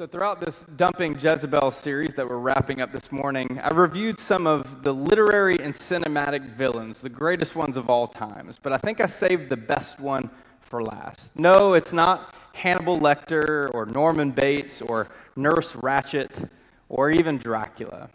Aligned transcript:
So, 0.00 0.06
throughout 0.06 0.40
this 0.40 0.64
Dumping 0.76 1.18
Jezebel 1.20 1.72
series 1.72 2.14
that 2.14 2.26
we're 2.26 2.38
wrapping 2.38 2.80
up 2.80 2.90
this 2.90 3.12
morning, 3.12 3.60
I 3.62 3.68
reviewed 3.68 4.18
some 4.18 4.46
of 4.46 4.82
the 4.82 4.94
literary 4.94 5.60
and 5.60 5.74
cinematic 5.74 6.56
villains, 6.56 7.02
the 7.02 7.10
greatest 7.10 7.54
ones 7.54 7.76
of 7.76 7.90
all 7.90 8.08
times. 8.08 8.58
But 8.62 8.72
I 8.72 8.78
think 8.78 9.02
I 9.02 9.04
saved 9.04 9.50
the 9.50 9.58
best 9.58 10.00
one 10.00 10.30
for 10.62 10.82
last. 10.82 11.32
No, 11.36 11.74
it's 11.74 11.92
not 11.92 12.34
Hannibal 12.54 12.98
Lecter 12.98 13.68
or 13.74 13.84
Norman 13.84 14.30
Bates 14.30 14.80
or 14.80 15.08
Nurse 15.36 15.74
Ratched 15.74 16.48
or 16.88 17.10
even 17.10 17.36
Dracula. 17.36 18.08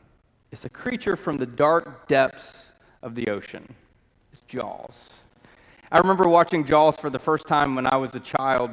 It's 0.52 0.66
a 0.66 0.70
creature 0.70 1.16
from 1.16 1.38
the 1.38 1.46
dark 1.46 2.08
depths 2.08 2.72
of 3.04 3.14
the 3.14 3.28
ocean. 3.28 3.76
It's 4.34 4.42
Jaws. 4.48 5.12
I 5.92 6.00
remember 6.00 6.28
watching 6.28 6.66
Jaws 6.66 6.98
for 6.98 7.12
the 7.12 7.20
first 7.20 7.46
time 7.46 7.76
when 7.76 7.86
I 7.86 7.98
was 7.98 8.16
a 8.16 8.20
child 8.20 8.72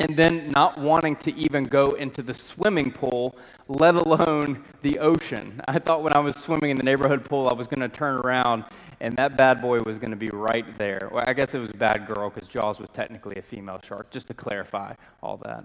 and 0.00 0.16
then 0.16 0.48
not 0.48 0.78
wanting 0.78 1.14
to 1.14 1.34
even 1.36 1.62
go 1.64 1.92
into 1.92 2.22
the 2.22 2.32
swimming 2.32 2.90
pool, 2.90 3.36
let 3.68 3.94
alone 3.94 4.64
the 4.80 4.98
ocean. 4.98 5.60
I 5.68 5.78
thought 5.78 6.02
when 6.02 6.14
I 6.14 6.18
was 6.18 6.36
swimming 6.36 6.70
in 6.70 6.78
the 6.78 6.82
neighborhood 6.82 7.24
pool, 7.24 7.48
I 7.48 7.54
was 7.54 7.68
going 7.68 7.80
to 7.80 7.88
turn 7.88 8.16
around 8.16 8.64
and 9.00 9.16
that 9.16 9.36
bad 9.36 9.60
boy 9.60 9.78
was 9.80 9.98
going 9.98 10.10
to 10.10 10.16
be 10.16 10.30
right 10.30 10.66
there. 10.78 11.10
Well, 11.12 11.24
I 11.26 11.34
guess 11.34 11.54
it 11.54 11.58
was 11.58 11.70
bad 11.72 12.06
girl 12.06 12.30
because 12.30 12.48
Jaws 12.48 12.78
was 12.78 12.88
technically 12.92 13.36
a 13.36 13.42
female 13.42 13.80
shark, 13.82 14.10
just 14.10 14.28
to 14.28 14.34
clarify 14.34 14.94
all 15.22 15.36
that. 15.44 15.64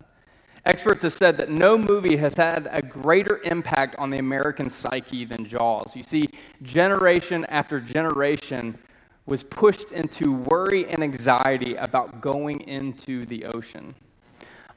Experts 0.66 1.04
have 1.04 1.14
said 1.14 1.38
that 1.38 1.50
no 1.50 1.78
movie 1.78 2.18
has 2.18 2.36
had 2.36 2.68
a 2.72 2.82
greater 2.82 3.40
impact 3.44 3.96
on 3.98 4.10
the 4.10 4.18
American 4.18 4.70
psyche 4.70 5.24
than 5.24 5.46
Jaws. 5.46 5.96
You 5.96 6.04
see, 6.04 6.30
generation 6.64 7.46
after 7.46 7.80
generation 7.80 8.78
was 9.26 9.44
pushed 9.44 9.92
into 9.92 10.34
worry 10.34 10.88
and 10.88 11.04
anxiety 11.04 11.76
about 11.76 12.22
going 12.22 12.62
into 12.62 13.26
the 13.28 13.46
ocean. 13.46 13.96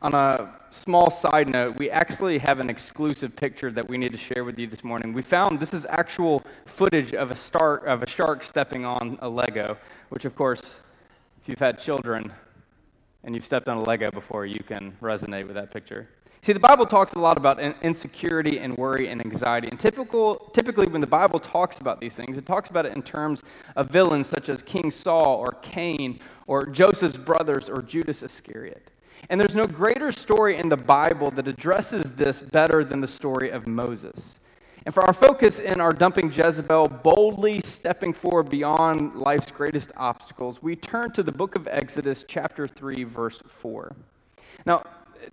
On 0.01 0.15
a 0.15 0.55
small 0.71 1.11
side 1.11 1.49
note, 1.49 1.77
we 1.77 1.91
actually 1.91 2.39
have 2.39 2.61
an 2.61 2.71
exclusive 2.71 3.35
picture 3.35 3.73
that 3.73 3.89
we 3.89 3.99
need 3.99 4.13
to 4.13 4.19
share 4.19 4.45
with 4.45 4.57
you 4.57 4.69
this 4.69 4.85
morning. 4.85 5.13
We 5.13 5.23
found 5.23 5.59
this 5.59 5.75
is 5.75 5.85
actual 5.87 6.45
footage 6.67 7.15
of 7.15 7.33
a, 7.33 7.37
star, 7.37 7.79
of 7.79 8.05
a 8.05 8.07
shark 8.07 8.45
stepping 8.45 8.85
on 8.85 9.19
a 9.21 9.29
Lego, 9.29 9.77
which, 10.11 10.25
of 10.25 10.37
course, 10.37 10.63
if 11.43 11.49
you've 11.49 11.59
had 11.59 11.81
children 11.81 12.33
and 13.25 13.35
you've 13.35 13.45
stepped 13.45 13.67
on 13.67 13.77
a 13.77 13.83
Lego 13.83 14.13
before, 14.13 14.47
you 14.47 14.63
can 14.63 14.97
resonate 15.03 15.49
with 15.49 15.57
that 15.57 15.73
picture. 15.73 16.09
See, 16.43 16.53
the 16.53 16.61
Bible 16.61 16.87
talks 16.87 17.15
a 17.15 17.19
lot 17.19 17.37
about 17.37 17.59
insecurity 17.59 18.61
and 18.61 18.79
worry 18.79 19.09
and 19.09 19.21
anxiety. 19.21 19.67
And 19.67 19.81
typical, 19.81 20.53
typically, 20.55 20.87
when 20.87 21.01
the 21.01 21.09
Bible 21.09 21.41
talks 21.41 21.81
about 21.81 22.01
these 22.01 22.15
things, 22.15 22.39
it 22.39 22.47
talks 22.47 22.71
about 22.71 22.87
it 22.87 22.95
in 22.95 23.03
terms 23.03 23.43
of 23.75 23.91
villains 23.91 24.29
such 24.29 24.49
as 24.49 24.63
King 24.63 24.93
Saul 24.93 25.39
or 25.39 25.57
Cain 25.63 26.21
or 26.47 26.67
Joseph's 26.67 27.17
brothers 27.17 27.69
or 27.69 27.83
Judas 27.83 28.23
Iscariot. 28.23 28.93
And 29.29 29.41
there's 29.41 29.55
no 29.55 29.65
greater 29.65 30.13
story 30.13 30.57
in 30.57 30.69
the 30.69 30.77
Bible 30.77 31.31
that 31.33 31.49
addresses 31.49 32.13
this 32.13 32.41
better 32.41 32.85
than 32.85 33.01
the 33.01 33.09
story 33.09 33.51
of 33.51 33.67
Moses. 33.67 34.37
And 34.87 34.95
for 34.95 35.03
our 35.03 35.13
focus 35.13 35.59
in 35.59 35.81
our 35.81 35.93
dumping 35.93 36.33
Jezebel, 36.33 36.89
boldly 37.03 37.61
stepping 37.61 38.13
forward 38.13 38.49
beyond 38.49 39.17
life's 39.17 39.51
greatest 39.51 39.91
obstacles, 39.97 40.63
we 40.63 40.77
turn 40.77 41.13
to 41.13 41.23
the 41.23 41.33
book 41.33 41.57
of 41.57 41.69
Exodus, 41.69 42.25
chapter 42.27 42.67
3, 42.67 43.05
verse 43.05 43.43
4. 43.47 43.95
Now, 44.65 44.83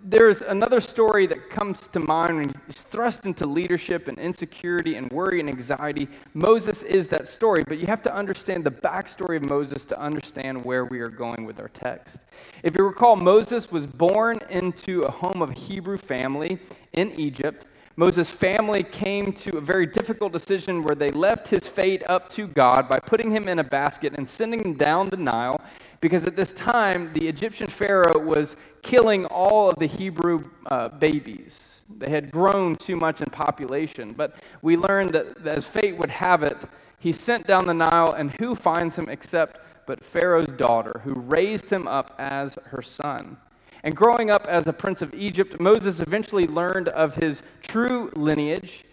there's 0.04 0.42
another 0.42 0.80
story 0.80 1.28
that 1.28 1.50
comes 1.50 1.88
to 1.90 2.00
mind 2.00 2.38
when 2.38 2.54
he's 2.68 2.82
thrust 2.84 3.26
into 3.26 3.48
leadership 3.48 4.08
and 4.08 4.18
insecurity 4.18 4.96
and 4.96 5.12
worry 5.12 5.40
and 5.40 5.50
anxiety. 5.50 6.08
Moses 6.34 6.84
is 6.84 7.08
that 7.08 7.28
story, 7.28 7.64
but 7.68 7.78
you 7.78 7.88
have 7.88 8.02
to 8.04 8.16
understand 8.16 8.64
the 8.64 8.72
backstory 8.72 9.38
of 9.38 9.46
Moses 9.46 9.86
to 9.86 10.00
understand 10.00 10.64
where 10.64 10.86
we 10.86 11.00
are 11.00 11.10
going 11.10 11.46
with 11.46 11.60
our 11.60 11.70
text. 11.70 12.22
If 12.64 12.76
you 12.78 12.84
recall, 12.84 13.16
Moses 13.16 13.72
was 13.72 13.86
born 13.86 14.40
into 14.50 15.02
a 15.02 15.12
home 15.12 15.42
of 15.42 15.52
a 15.52 15.54
Hebrew 15.54 15.98
family 15.98 16.60
in 16.94 17.12
Egypt. 17.14 17.68
Moses' 17.98 18.30
family 18.30 18.84
came 18.84 19.32
to 19.32 19.58
a 19.58 19.62
very 19.62 19.86
difficult 19.86 20.34
decision 20.34 20.82
where 20.82 20.96
they 20.96 21.10
left 21.10 21.48
his 21.48 21.66
fate 21.66 22.04
up 22.08 22.28
to 22.30 22.46
God 22.46 22.90
by 22.90 23.00
putting 23.00 23.32
him 23.32 23.48
in 23.48 23.60
a 23.60 23.64
basket 23.64 24.14
and 24.18 24.30
sending 24.30 24.60
him 24.60 24.74
down 24.74 25.10
the 25.10 25.18
Nile 25.18 25.62
because 26.02 26.26
at 26.26 26.36
this 26.36 26.52
time 26.52 27.14
the 27.14 27.28
Egyptian 27.28 27.68
Pharaoh 27.68 28.20
was 28.20 28.58
killing 28.82 29.26
all 29.28 29.70
of 29.70 29.80
the 29.80 29.88
Hebrew 29.88 30.44
uh, 30.66 30.90
babies. 30.90 31.58
They 31.98 32.10
had 32.10 32.32
grown 32.32 32.76
too 32.76 32.98
much 32.98 33.22
in 33.22 33.30
population. 33.30 34.14
But 34.14 34.36
we 34.62 34.76
learned 34.76 35.14
that 35.14 35.48
as 35.48 35.64
fate 35.66 35.98
would 35.98 36.12
have 36.12 36.44
it, 36.44 36.58
he 37.00 37.12
sent 37.12 37.48
down 37.48 37.68
the 37.68 37.74
Nile, 37.74 38.14
and 38.14 38.32
who 38.40 38.56
finds 38.56 38.98
him 38.98 39.10
except 39.10 39.60
but 39.86 40.04
Pharaoh's 40.04 40.52
daughter, 40.54 41.02
who 41.04 41.14
raised 41.14 41.70
him 41.70 41.88
up 41.88 42.16
as 42.18 42.58
her 42.66 42.82
son. 42.82 43.38
And 43.86 43.96
growing 43.96 44.30
up 44.30 44.46
as 44.48 44.68
a 44.68 44.74
prince 44.74 45.02
of 45.02 45.14
Egypt, 45.14 45.62
Moses 45.62 46.02
eventually 46.02 46.48
learned 46.48 46.90
of 46.90 47.16
his 47.16 47.42
true 47.62 48.12
lineage 48.16 48.84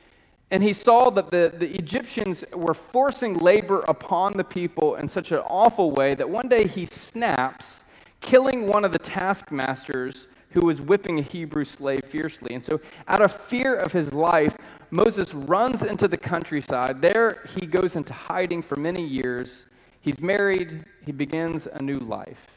and 0.53 0.63
he 0.63 0.75
saw 0.75 1.09
that 1.09 1.31
the, 1.31 1.51
the 1.57 1.75
Egyptians 1.79 2.45
were 2.53 2.75
forcing 2.75 3.39
labor 3.39 3.81
upon 3.89 4.35
the 4.35 4.45
people 4.45 4.97
in 4.97 5.09
such 5.09 5.33
an 5.33 5.39
awful 5.39 5.93
way 5.93 6.15
that 6.15 6.29
one 6.29 6.47
day 6.47 6.67
he 6.67 6.85
snaps, 6.85 7.85
killing 8.21 8.67
one 8.67 8.85
of 8.85 8.93
the 8.93 8.99
taskmasters 8.99 10.27
who 10.51 10.61
was 10.61 10.83
whipping 10.83 11.19
a 11.19 11.23
Hebrew 11.23 11.65
slave 11.65 12.03
fiercely. 12.07 12.55
And 12.55 12.63
so, 12.63 12.83
out 13.09 13.23
of 13.23 13.33
fear 13.33 13.75
of 13.75 13.95
his 13.95 14.13
life, 14.13 14.59
Moses 14.91 15.33
runs 15.33 15.83
into 15.83 16.07
the 16.07 16.19
countryside. 16.19 17.01
There, 17.01 17.49
he 17.57 17.65
goes 17.65 17.97
into 17.97 18.13
hiding 18.13 18.61
for 18.61 18.77
many 18.77 19.07
years. 19.07 19.65
He's 20.03 20.21
married, 20.21 20.85
he 21.07 21.13
begins 21.13 21.67
a 21.67 21.83
new 21.83 21.99
life. 21.99 22.52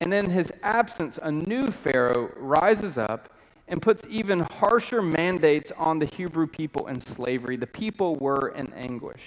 And 0.00 0.12
in 0.12 0.30
his 0.30 0.52
absence, 0.62 1.18
a 1.22 1.30
new 1.30 1.70
Pharaoh 1.70 2.30
rises 2.36 2.98
up 2.98 3.30
and 3.68 3.82
puts 3.82 4.04
even 4.08 4.40
harsher 4.40 5.02
mandates 5.02 5.72
on 5.76 5.98
the 5.98 6.06
Hebrew 6.06 6.46
people 6.46 6.86
in 6.86 7.00
slavery. 7.00 7.56
The 7.56 7.66
people 7.66 8.16
were 8.16 8.48
in 8.48 8.72
anguish. 8.74 9.22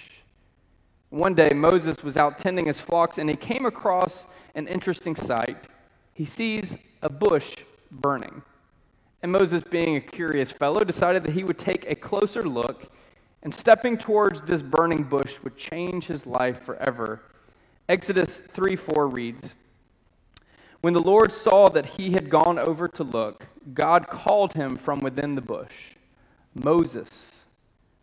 One 1.10 1.34
day, 1.34 1.50
Moses 1.54 2.02
was 2.04 2.16
out 2.16 2.38
tending 2.38 2.66
his 2.66 2.80
flocks 2.80 3.18
and 3.18 3.28
he 3.28 3.36
came 3.36 3.66
across 3.66 4.26
an 4.54 4.68
interesting 4.68 5.16
sight. 5.16 5.66
He 6.14 6.24
sees 6.24 6.78
a 7.02 7.08
bush 7.08 7.56
burning. 7.90 8.42
And 9.22 9.32
Moses, 9.32 9.62
being 9.62 9.96
a 9.96 10.00
curious 10.00 10.50
fellow, 10.50 10.80
decided 10.80 11.24
that 11.24 11.32
he 11.32 11.44
would 11.44 11.58
take 11.58 11.84
a 11.90 11.94
closer 11.94 12.48
look, 12.48 12.90
and 13.42 13.54
stepping 13.54 13.98
towards 13.98 14.42
this 14.42 14.62
burning 14.62 15.02
bush 15.02 15.38
would 15.42 15.56
change 15.56 16.06
his 16.06 16.26
life 16.26 16.62
forever. 16.62 17.22
Exodus 17.88 18.40
3 18.52 18.76
4 18.76 19.08
reads 19.08 19.56
When 20.80 20.94
the 20.94 21.00
Lord 21.00 21.32
saw 21.32 21.68
that 21.68 21.86
he 21.86 22.12
had 22.12 22.30
gone 22.30 22.58
over 22.58 22.88
to 22.88 23.04
look, 23.04 23.46
God 23.74 24.08
called 24.08 24.54
him 24.54 24.76
from 24.76 25.00
within 25.00 25.34
the 25.34 25.42
bush 25.42 25.94
Moses, 26.54 27.30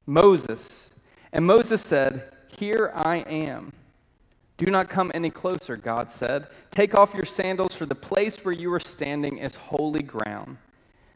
Moses. 0.06 0.90
And 1.34 1.46
Moses 1.46 1.82
said, 1.82 2.32
Here 2.48 2.92
I 2.96 3.18
am. 3.18 3.74
Do 4.58 4.72
not 4.72 4.90
come 4.90 5.12
any 5.14 5.30
closer, 5.30 5.76
God 5.76 6.10
said. 6.10 6.48
Take 6.72 6.96
off 6.96 7.14
your 7.14 7.26
sandals, 7.26 7.76
for 7.76 7.86
the 7.86 7.96
place 7.96 8.38
where 8.44 8.54
you 8.54 8.74
are 8.74 8.80
standing 8.80 9.38
is 9.38 9.56
holy 9.56 10.02
ground. 10.02 10.58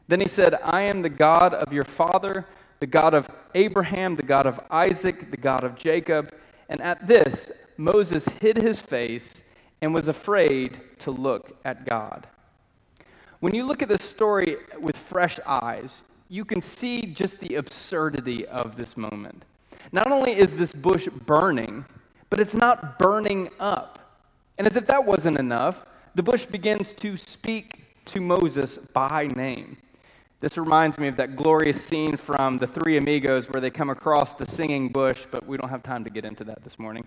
Then 0.08 0.20
he 0.20 0.28
said, 0.28 0.54
I 0.62 0.82
am 0.82 1.02
the 1.02 1.08
God 1.08 1.54
of 1.54 1.72
your 1.72 1.84
father, 1.84 2.46
the 2.80 2.86
God 2.86 3.14
of 3.14 3.28
Abraham, 3.54 4.16
the 4.16 4.22
God 4.22 4.46
of 4.46 4.60
Isaac, 4.70 5.30
the 5.30 5.36
God 5.36 5.64
of 5.64 5.76
Jacob. 5.76 6.34
And 6.68 6.80
at 6.80 7.06
this, 7.06 7.50
Moses 7.76 8.26
hid 8.40 8.58
his 8.58 8.80
face 8.80 9.42
and 9.82 9.92
was 9.92 10.08
afraid 10.08 10.80
to 11.00 11.10
look 11.10 11.58
at 11.64 11.84
God. 11.84 12.28
When 13.40 13.54
you 13.54 13.66
look 13.66 13.82
at 13.82 13.88
this 13.88 14.02
story 14.02 14.56
with 14.80 14.96
fresh 14.96 15.40
eyes, 15.44 16.04
you 16.28 16.44
can 16.44 16.62
see 16.62 17.02
just 17.02 17.40
the 17.40 17.56
absurdity 17.56 18.46
of 18.46 18.76
this 18.76 18.96
moment. 18.96 19.44
Not 19.90 20.10
only 20.10 20.32
is 20.32 20.54
this 20.54 20.72
bush 20.72 21.08
burning, 21.26 21.84
but 22.30 22.38
it's 22.38 22.54
not 22.54 22.98
burning 22.98 23.50
up. 23.58 23.98
And 24.56 24.66
as 24.66 24.76
if 24.76 24.86
that 24.86 25.04
wasn't 25.04 25.38
enough, 25.38 25.84
the 26.14 26.22
bush 26.22 26.46
begins 26.46 26.92
to 26.94 27.16
speak 27.16 27.82
to 28.06 28.20
Moses 28.20 28.78
by 28.92 29.26
name. 29.26 29.76
This 30.38 30.56
reminds 30.56 30.98
me 30.98 31.08
of 31.08 31.16
that 31.16 31.36
glorious 31.36 31.84
scene 31.84 32.16
from 32.16 32.58
the 32.58 32.66
Three 32.66 32.96
Amigos 32.96 33.48
where 33.48 33.60
they 33.60 33.70
come 33.70 33.90
across 33.90 34.34
the 34.34 34.46
singing 34.46 34.88
bush, 34.88 35.26
but 35.30 35.46
we 35.46 35.56
don't 35.56 35.68
have 35.68 35.82
time 35.82 36.04
to 36.04 36.10
get 36.10 36.24
into 36.24 36.44
that 36.44 36.62
this 36.64 36.78
morning. 36.78 37.04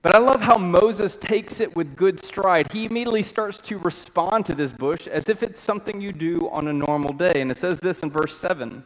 But 0.00 0.14
I 0.14 0.18
love 0.18 0.40
how 0.40 0.56
Moses 0.56 1.16
takes 1.16 1.58
it 1.58 1.74
with 1.74 1.96
good 1.96 2.24
stride. 2.24 2.70
He 2.72 2.84
immediately 2.84 3.24
starts 3.24 3.58
to 3.62 3.78
respond 3.78 4.46
to 4.46 4.54
this 4.54 4.72
bush 4.72 5.08
as 5.08 5.28
if 5.28 5.42
it's 5.42 5.60
something 5.60 6.00
you 6.00 6.12
do 6.12 6.48
on 6.50 6.68
a 6.68 6.72
normal 6.72 7.12
day. 7.12 7.40
And 7.40 7.50
it 7.50 7.58
says 7.58 7.80
this 7.80 8.04
in 8.04 8.10
verse 8.10 8.38
7 8.38 8.84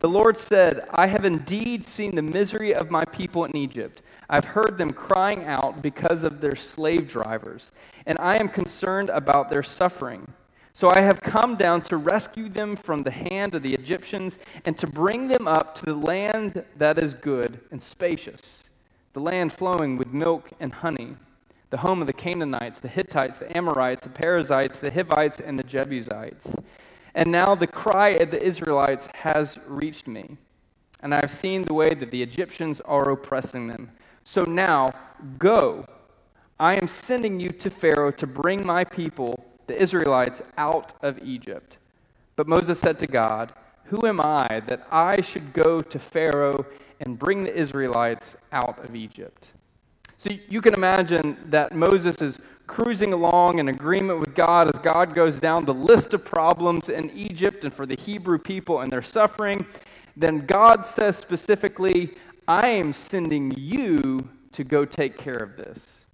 The 0.00 0.08
Lord 0.08 0.36
said, 0.36 0.88
I 0.90 1.06
have 1.06 1.24
indeed 1.24 1.84
seen 1.84 2.16
the 2.16 2.22
misery 2.22 2.74
of 2.74 2.90
my 2.90 3.04
people 3.04 3.44
in 3.44 3.56
Egypt. 3.56 4.02
I've 4.28 4.46
heard 4.46 4.78
them 4.78 4.90
crying 4.90 5.44
out 5.44 5.80
because 5.80 6.24
of 6.24 6.40
their 6.40 6.56
slave 6.56 7.08
drivers, 7.08 7.70
and 8.04 8.18
I 8.18 8.36
am 8.36 8.48
concerned 8.48 9.10
about 9.10 9.50
their 9.50 9.62
suffering. 9.62 10.32
So 10.72 10.90
I 10.90 11.00
have 11.00 11.20
come 11.20 11.56
down 11.56 11.82
to 11.82 11.96
rescue 11.96 12.48
them 12.48 12.76
from 12.76 13.02
the 13.02 13.10
hand 13.10 13.54
of 13.54 13.62
the 13.62 13.74
Egyptians 13.74 14.38
and 14.64 14.76
to 14.78 14.86
bring 14.86 15.28
them 15.28 15.48
up 15.48 15.74
to 15.76 15.84
the 15.84 15.94
land 15.94 16.64
that 16.76 16.98
is 16.98 17.14
good 17.14 17.60
and 17.70 17.82
spacious, 17.82 18.64
the 19.18 19.24
land 19.24 19.52
flowing 19.52 19.96
with 19.96 20.12
milk 20.12 20.50
and 20.60 20.72
honey, 20.72 21.16
the 21.70 21.78
home 21.78 22.00
of 22.00 22.06
the 22.06 22.12
Canaanites, 22.12 22.78
the 22.78 22.86
Hittites, 22.86 23.38
the 23.38 23.56
Amorites, 23.56 24.02
the 24.02 24.08
Perizzites, 24.08 24.78
the 24.78 24.92
Hivites, 24.92 25.40
and 25.40 25.58
the 25.58 25.64
Jebusites. 25.64 26.54
And 27.16 27.32
now 27.32 27.56
the 27.56 27.66
cry 27.66 28.10
of 28.10 28.30
the 28.30 28.40
Israelites 28.40 29.08
has 29.14 29.58
reached 29.66 30.06
me, 30.06 30.36
and 31.00 31.12
I 31.12 31.16
have 31.16 31.32
seen 31.32 31.62
the 31.62 31.74
way 31.74 31.88
that 31.94 32.12
the 32.12 32.22
Egyptians 32.22 32.80
are 32.82 33.10
oppressing 33.10 33.66
them. 33.66 33.90
So 34.22 34.42
now, 34.42 34.90
go. 35.36 35.84
I 36.60 36.76
am 36.76 36.86
sending 36.86 37.40
you 37.40 37.48
to 37.48 37.70
Pharaoh 37.70 38.12
to 38.12 38.26
bring 38.26 38.64
my 38.64 38.84
people, 38.84 39.44
the 39.66 39.82
Israelites, 39.82 40.42
out 40.56 40.94
of 41.02 41.18
Egypt. 41.24 41.78
But 42.36 42.46
Moses 42.46 42.78
said 42.78 43.00
to 43.00 43.08
God, 43.08 43.52
Who 43.86 44.06
am 44.06 44.20
I 44.20 44.62
that 44.68 44.86
I 44.92 45.22
should 45.22 45.52
go 45.54 45.80
to 45.80 45.98
Pharaoh 45.98 46.66
and 47.00 47.18
bring 47.18 47.44
the 47.44 47.54
Israelites 47.54 48.36
out 48.52 48.84
of 48.84 48.94
Egypt? 48.94 49.46
So 50.16 50.30
you 50.48 50.60
can 50.60 50.74
imagine 50.74 51.36
that 51.46 51.74
Moses 51.74 52.20
is 52.20 52.40
cruising 52.66 53.12
along 53.12 53.58
in 53.58 53.68
agreement 53.68 54.20
with 54.20 54.34
God 54.34 54.68
as 54.68 54.78
God 54.80 55.14
goes 55.14 55.40
down 55.40 55.64
the 55.64 55.74
list 55.74 56.12
of 56.12 56.24
problems 56.24 56.88
in 56.88 57.10
Egypt 57.10 57.64
and 57.64 57.72
for 57.72 57.86
the 57.86 57.96
Hebrew 57.96 58.38
people 58.38 58.80
and 58.80 58.90
their 58.90 59.02
suffering. 59.02 59.64
Then 60.16 60.44
God 60.46 60.84
says 60.84 61.16
specifically, 61.16 62.14
I 62.46 62.68
am 62.68 62.92
sending 62.92 63.52
you 63.56 64.28
to 64.52 64.64
go 64.64 64.84
take 64.84 65.16
care 65.16 65.36
of 65.36 65.56
this. 65.56 66.04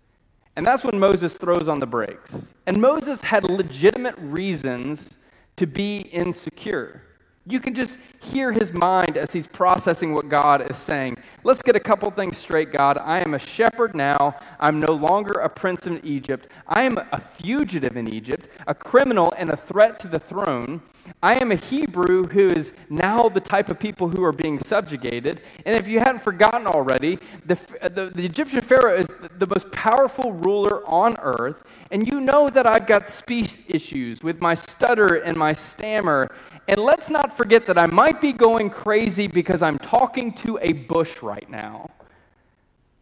And 0.56 0.66
that's 0.66 0.84
when 0.84 0.98
Moses 0.98 1.32
throws 1.32 1.66
on 1.66 1.80
the 1.80 1.86
brakes. 1.86 2.54
And 2.66 2.80
Moses 2.80 3.22
had 3.22 3.44
legitimate 3.44 4.16
reasons 4.18 5.18
to 5.56 5.66
be 5.66 5.98
insecure. 5.98 7.02
You 7.46 7.60
can 7.60 7.74
just 7.74 7.98
hear 8.20 8.52
his 8.52 8.72
mind 8.72 9.18
as 9.18 9.30
he's 9.30 9.46
processing 9.46 10.14
what 10.14 10.30
God 10.30 10.70
is 10.70 10.78
saying. 10.78 11.18
Let's 11.42 11.60
get 11.60 11.76
a 11.76 11.80
couple 11.80 12.10
things 12.10 12.38
straight, 12.38 12.72
God. 12.72 12.96
I 12.96 13.20
am 13.20 13.34
a 13.34 13.38
shepherd 13.38 13.94
now. 13.94 14.36
I'm 14.58 14.80
no 14.80 14.94
longer 14.94 15.32
a 15.32 15.48
prince 15.50 15.86
in 15.86 16.00
Egypt. 16.06 16.48
I 16.66 16.84
am 16.84 16.96
a 17.12 17.20
fugitive 17.20 17.98
in 17.98 18.08
Egypt, 18.08 18.48
a 18.66 18.74
criminal 18.74 19.34
and 19.36 19.50
a 19.50 19.58
threat 19.58 19.98
to 20.00 20.08
the 20.08 20.18
throne. 20.18 20.80
I 21.22 21.40
am 21.40 21.52
a 21.52 21.56
Hebrew 21.56 22.24
who 22.24 22.48
is 22.48 22.72
now 22.90 23.28
the 23.28 23.40
type 23.40 23.68
of 23.68 23.78
people 23.78 24.08
who 24.08 24.22
are 24.24 24.32
being 24.32 24.58
subjugated. 24.58 25.42
And 25.64 25.76
if 25.76 25.88
you 25.88 25.98
hadn't 26.00 26.22
forgotten 26.22 26.66
already, 26.66 27.18
the, 27.46 27.58
uh, 27.80 27.88
the, 27.88 28.06
the 28.06 28.24
Egyptian 28.24 28.60
Pharaoh 28.60 28.96
is 28.96 29.08
the 29.38 29.46
most 29.46 29.70
powerful 29.72 30.32
ruler 30.32 30.86
on 30.86 31.16
earth. 31.20 31.62
And 31.90 32.06
you 32.06 32.20
know 32.20 32.48
that 32.48 32.66
I've 32.66 32.86
got 32.86 33.08
speech 33.08 33.58
issues 33.68 34.22
with 34.22 34.40
my 34.40 34.54
stutter 34.54 35.16
and 35.16 35.36
my 35.36 35.52
stammer 35.52 36.30
and 36.66 36.80
let's 36.80 37.10
not 37.10 37.36
forget 37.36 37.66
that 37.66 37.78
I 37.78 37.86
might 37.86 38.20
be 38.20 38.32
going 38.32 38.70
crazy 38.70 39.26
because 39.26 39.62
I'm 39.62 39.78
talking 39.78 40.32
to 40.34 40.58
a 40.62 40.72
bush 40.72 41.22
right 41.22 41.48
now. 41.50 41.90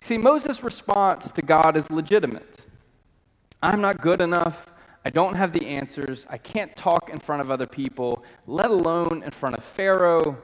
See, 0.00 0.18
Moses' 0.18 0.64
response 0.64 1.30
to 1.32 1.42
God 1.42 1.76
is 1.76 1.88
legitimate. 1.90 2.62
I'm 3.62 3.80
not 3.80 4.00
good 4.00 4.20
enough. 4.20 4.71
I 5.04 5.10
don't 5.10 5.34
have 5.34 5.52
the 5.52 5.66
answers. 5.66 6.26
I 6.30 6.38
can't 6.38 6.74
talk 6.76 7.10
in 7.10 7.18
front 7.18 7.42
of 7.42 7.50
other 7.50 7.66
people, 7.66 8.24
let 8.46 8.70
alone 8.70 9.22
in 9.24 9.30
front 9.30 9.56
of 9.56 9.64
Pharaoh. 9.64 10.38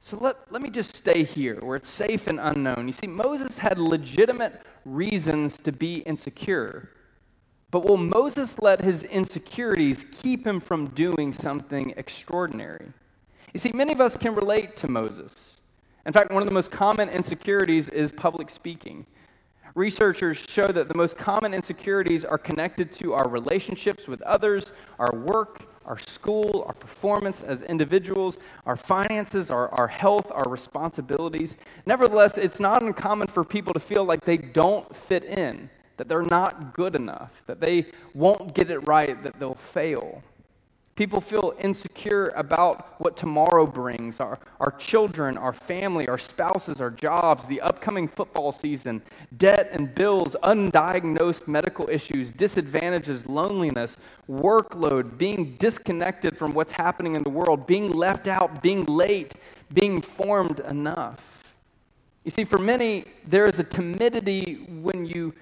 So 0.00 0.16
let, 0.18 0.36
let 0.50 0.62
me 0.62 0.70
just 0.70 0.96
stay 0.96 1.24
here 1.24 1.58
where 1.60 1.76
it's 1.76 1.88
safe 1.88 2.26
and 2.26 2.38
unknown. 2.40 2.86
You 2.86 2.92
see, 2.92 3.06
Moses 3.06 3.58
had 3.58 3.78
legitimate 3.78 4.62
reasons 4.84 5.56
to 5.58 5.72
be 5.72 5.98
insecure. 5.98 6.90
But 7.70 7.84
will 7.84 7.96
Moses 7.96 8.58
let 8.58 8.82
his 8.82 9.04
insecurities 9.04 10.04
keep 10.12 10.46
him 10.46 10.60
from 10.60 10.88
doing 10.88 11.32
something 11.32 11.94
extraordinary? 11.96 12.92
You 13.54 13.60
see, 13.60 13.72
many 13.72 13.92
of 13.92 14.00
us 14.00 14.16
can 14.16 14.34
relate 14.34 14.76
to 14.76 14.88
Moses. 14.88 15.34
In 16.04 16.12
fact, 16.12 16.32
one 16.32 16.42
of 16.42 16.48
the 16.48 16.54
most 16.54 16.70
common 16.70 17.08
insecurities 17.08 17.88
is 17.88 18.12
public 18.12 18.50
speaking. 18.50 19.06
Researchers 19.74 20.38
show 20.38 20.66
that 20.66 20.88
the 20.88 20.94
most 20.96 21.16
common 21.16 21.54
insecurities 21.54 22.24
are 22.24 22.38
connected 22.38 22.92
to 22.92 23.14
our 23.14 23.28
relationships 23.28 24.06
with 24.06 24.20
others, 24.22 24.72
our 24.98 25.14
work, 25.14 25.66
our 25.86 25.98
school, 25.98 26.64
our 26.66 26.74
performance 26.74 27.42
as 27.42 27.62
individuals, 27.62 28.38
our 28.66 28.76
finances, 28.76 29.50
our, 29.50 29.68
our 29.70 29.88
health, 29.88 30.30
our 30.30 30.48
responsibilities. 30.48 31.56
Nevertheless, 31.86 32.38
it's 32.38 32.60
not 32.60 32.82
uncommon 32.82 33.28
for 33.28 33.44
people 33.44 33.72
to 33.72 33.80
feel 33.80 34.04
like 34.04 34.24
they 34.24 34.36
don't 34.36 34.94
fit 34.94 35.24
in 35.24 35.70
that 35.96 36.08
they're 36.08 36.22
not 36.22 36.74
good 36.74 36.96
enough, 36.96 37.30
that 37.46 37.60
they 37.60 37.86
won't 38.14 38.54
get 38.54 38.70
it 38.70 38.78
right, 38.88 39.22
that 39.22 39.38
they'll 39.38 39.54
fail. 39.54 40.22
People 40.94 41.22
feel 41.22 41.54
insecure 41.58 42.28
about 42.36 43.00
what 43.00 43.16
tomorrow 43.16 43.66
brings 43.66 44.20
our, 44.20 44.38
our 44.60 44.72
children, 44.72 45.38
our 45.38 45.54
family, 45.54 46.06
our 46.06 46.18
spouses, 46.18 46.82
our 46.82 46.90
jobs, 46.90 47.46
the 47.46 47.62
upcoming 47.62 48.06
football 48.06 48.52
season, 48.52 49.00
debt 49.34 49.70
and 49.72 49.94
bills, 49.94 50.36
undiagnosed 50.42 51.48
medical 51.48 51.88
issues, 51.88 52.30
disadvantages, 52.30 53.26
loneliness, 53.26 53.96
workload, 54.30 55.16
being 55.16 55.54
disconnected 55.56 56.36
from 56.36 56.52
what's 56.52 56.72
happening 56.72 57.16
in 57.16 57.22
the 57.22 57.30
world, 57.30 57.66
being 57.66 57.90
left 57.90 58.28
out, 58.28 58.62
being 58.62 58.84
late, 58.84 59.34
being 59.72 60.02
formed 60.02 60.60
enough. 60.60 61.42
You 62.24 62.30
see, 62.30 62.44
for 62.44 62.58
many, 62.58 63.06
there 63.26 63.46
is 63.46 63.58
a 63.58 63.64
timidity 63.64 64.66
when 64.68 65.06
you 65.06 65.32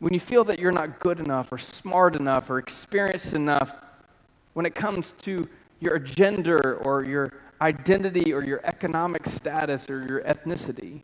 when 0.00 0.12
you 0.12 0.20
feel 0.20 0.44
that 0.44 0.58
you're 0.58 0.72
not 0.72 0.98
good 0.98 1.18
enough 1.18 1.50
or 1.50 1.56
smart 1.56 2.14
enough 2.14 2.50
or 2.50 2.58
experienced 2.58 3.32
enough 3.32 3.74
when 4.54 4.66
it 4.66 4.74
comes 4.74 5.14
to 5.22 5.48
your 5.80 5.98
gender 5.98 6.76
or 6.84 7.04
your 7.04 7.32
identity 7.60 8.32
or 8.32 8.42
your 8.42 8.60
economic 8.64 9.26
status 9.26 9.88
or 9.88 10.04
your 10.06 10.22
ethnicity. 10.22 11.02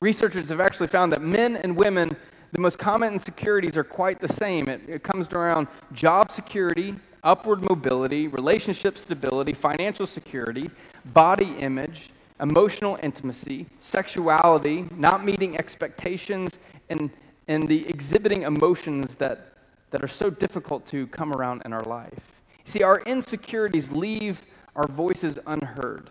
Researchers 0.00 0.48
have 0.48 0.60
actually 0.60 0.88
found 0.88 1.12
that 1.12 1.22
men 1.22 1.56
and 1.56 1.76
women, 1.76 2.16
the 2.52 2.60
most 2.60 2.78
common 2.78 3.12
insecurities 3.12 3.76
are 3.76 3.84
quite 3.84 4.20
the 4.20 4.28
same. 4.28 4.68
It, 4.68 4.82
it 4.88 5.02
comes 5.02 5.28
around 5.28 5.68
job 5.92 6.32
security, 6.32 6.96
upward 7.22 7.68
mobility, 7.68 8.26
relationship 8.28 8.98
stability, 8.98 9.52
financial 9.52 10.06
security, 10.06 10.70
body 11.06 11.54
image, 11.58 12.10
emotional 12.40 12.98
intimacy, 13.02 13.66
sexuality, 13.78 14.86
not 14.96 15.24
meeting 15.24 15.58
expectations, 15.58 16.58
and 16.88 17.10
and 17.50 17.66
the 17.66 17.84
exhibiting 17.88 18.42
emotions 18.42 19.16
that, 19.16 19.54
that 19.90 20.04
are 20.04 20.08
so 20.08 20.30
difficult 20.30 20.86
to 20.86 21.08
come 21.08 21.32
around 21.32 21.62
in 21.64 21.72
our 21.72 21.82
life. 21.82 22.39
See, 22.70 22.82
our 22.82 23.00
insecurities 23.00 23.90
leave 23.90 24.42
our 24.76 24.86
voices 24.86 25.38
unheard, 25.46 26.10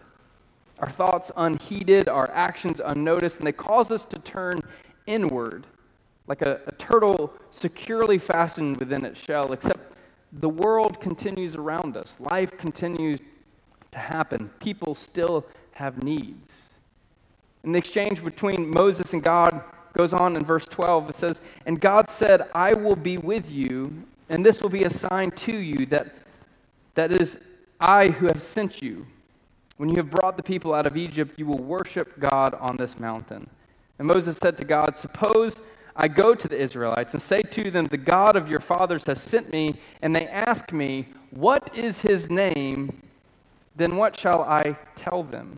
our 0.79 0.89
thoughts 0.89 1.31
unheeded, 1.37 2.09
our 2.09 2.29
actions 2.31 2.81
unnoticed, 2.83 3.37
and 3.37 3.47
they 3.47 3.51
cause 3.51 3.91
us 3.91 4.03
to 4.05 4.19
turn 4.19 4.59
inward 5.07 5.65
like 6.27 6.41
a, 6.41 6.59
a 6.67 6.71
turtle 6.73 7.33
securely 7.49 8.17
fastened 8.17 8.77
within 8.77 9.05
its 9.05 9.19
shell, 9.19 9.53
except 9.53 9.93
the 10.33 10.49
world 10.49 10.99
continues 10.99 11.55
around 11.55 11.95
us. 11.97 12.17
Life 12.19 12.57
continues 12.57 13.19
to 13.91 13.99
happen. 13.99 14.49
People 14.59 14.95
still 14.95 15.45
have 15.71 16.03
needs. 16.03 16.75
And 17.63 17.73
the 17.73 17.79
exchange 17.79 18.23
between 18.23 18.69
Moses 18.69 19.13
and 19.13 19.23
God, 19.23 19.63
goes 19.93 20.13
on 20.13 20.35
in 20.35 20.43
verse 20.43 20.65
12. 20.65 21.09
It 21.09 21.15
says, 21.15 21.41
And 21.65 21.79
God 21.79 22.09
said, 22.09 22.43
I 22.53 22.73
will 22.73 22.95
be 22.95 23.17
with 23.17 23.51
you, 23.51 24.05
and 24.29 24.45
this 24.45 24.61
will 24.61 24.69
be 24.69 24.83
a 24.83 24.89
sign 24.89 25.31
to 25.31 25.57
you 25.57 25.85
that, 25.87 26.13
that 26.99 27.13
is 27.13 27.37
I 27.79 28.09
who 28.09 28.25
have 28.25 28.41
sent 28.41 28.81
you. 28.81 29.07
When 29.77 29.87
you 29.87 29.95
have 29.95 30.09
brought 30.09 30.35
the 30.35 30.43
people 30.43 30.73
out 30.73 30.85
of 30.85 30.97
Egypt, 30.97 31.39
you 31.39 31.45
will 31.45 31.57
worship 31.57 32.19
God 32.19 32.53
on 32.55 32.75
this 32.75 32.99
mountain. 32.99 33.49
And 33.97 34.05
Moses 34.05 34.35
said 34.35 34.57
to 34.57 34.65
God, 34.65 34.97
Suppose 34.97 35.61
I 35.95 36.09
go 36.09 36.35
to 36.35 36.47
the 36.49 36.59
Israelites 36.59 37.13
and 37.13 37.23
say 37.23 37.41
to 37.41 37.71
them, 37.71 37.85
The 37.85 37.95
God 37.95 38.35
of 38.35 38.49
your 38.49 38.59
fathers 38.59 39.05
has 39.05 39.21
sent 39.21 39.49
me, 39.53 39.79
and 40.01 40.13
they 40.13 40.27
ask 40.27 40.73
me, 40.73 41.07
What 41.31 41.73
is 41.73 42.01
his 42.01 42.29
name? 42.29 43.01
Then 43.77 43.95
what 43.95 44.17
shall 44.17 44.41
I 44.41 44.75
tell 44.95 45.23
them? 45.23 45.57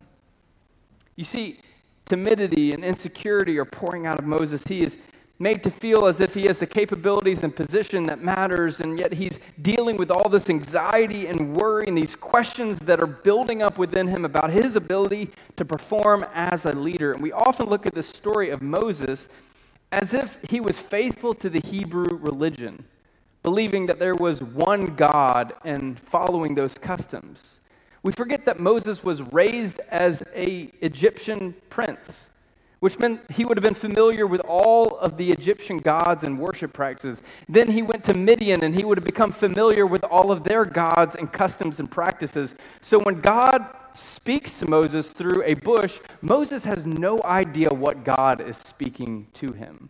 You 1.16 1.24
see, 1.24 1.62
timidity 2.06 2.72
and 2.72 2.86
insecurity 2.86 3.58
are 3.58 3.66
pouring 3.66 4.06
out 4.06 4.20
of 4.20 4.26
Moses. 4.26 4.64
He 4.68 4.84
is 4.84 5.00
made 5.42 5.64
to 5.64 5.72
feel 5.72 6.06
as 6.06 6.20
if 6.22 6.36
he 6.36 6.44
has 6.44 6.60
the 6.60 6.68
capabilities 6.68 7.42
and 7.42 7.56
position 7.56 8.04
that 8.04 8.24
matters, 8.24 8.80
and 8.80 9.00
yet 9.00 9.12
he's 9.12 9.40
dealing 9.62 9.98
with 9.98 10.12
all 10.12 10.30
this 10.30 10.52
anxiety 10.52 11.26
and 11.26 11.56
worry 11.56 11.86
and 11.88 11.98
these 11.98 12.16
questions 12.16 12.78
that 12.80 13.02
are 13.02 13.08
building 13.08 13.64
up 13.64 13.80
within 13.80 14.08
him 14.08 14.24
about 14.24 14.52
his 14.52 14.76
ability 14.76 15.32
to 15.56 15.66
perform 15.66 16.24
as 16.36 16.66
a 16.66 16.72
leader. 16.72 17.14
And 17.14 17.24
we 17.24 17.32
often 17.32 17.68
look 17.68 17.88
at 17.88 17.96
the 17.96 18.04
story 18.04 18.52
of 18.52 18.62
Moses 18.62 19.30
as 19.92 20.14
if 20.14 20.38
he 20.48 20.60
was 20.60 20.78
faithful 20.78 21.34
to 21.34 21.50
the 21.50 21.60
Hebrew 21.60 22.18
religion, 22.18 22.86
believing 23.42 23.88
that 23.88 23.98
there 23.98 24.16
was 24.16 24.44
one 24.44 24.96
God 24.96 25.54
and 25.66 26.00
following 26.00 26.54
those 26.54 26.76
customs. 26.76 27.56
We 28.04 28.12
forget 28.12 28.46
that 28.46 28.60
Moses 28.60 29.04
was 29.04 29.22
raised 29.22 29.80
as 29.90 30.24
a 30.36 30.72
Egyptian 30.82 31.56
prince 31.70 32.31
which 32.82 32.98
meant 32.98 33.22
he 33.32 33.46
would 33.46 33.58
have 33.58 33.64
been 33.64 33.74
familiar 33.76 34.26
with 34.26 34.42
all 34.42 34.98
of 34.98 35.16
the 35.16 35.32
Egyptian 35.32 35.78
gods 35.78 36.24
and 36.24 36.38
worship 36.38 36.74
practices. 36.74 37.22
Then 37.48 37.70
he 37.70 37.84
went 37.84 38.04
to 38.06 38.16
Midian 38.16 38.64
and 38.64 38.76
he 38.76 38.84
would 38.84 38.98
have 38.98 39.06
become 39.06 39.32
familiar 39.32 39.86
with 39.86 40.04
all 40.04 40.32
of 40.32 40.44
their 40.44 40.66
gods 40.66 41.16
and 41.16 41.32
customs 41.32 41.80
and 41.80 41.90
practices. 41.90 42.56
So 42.82 43.00
when 43.00 43.22
God 43.22 43.68
speaks 43.94 44.58
to 44.60 44.68
Moses 44.68 45.12
through 45.12 45.44
a 45.44 45.54
bush, 45.54 46.00
Moses 46.22 46.66
has 46.66 46.88
no 46.88 47.22
idea 47.24 47.70
what 47.70 48.04
God 48.04 48.42
is 48.42 48.58
speaking 48.58 49.28
to 49.36 49.54
him. 49.54 49.90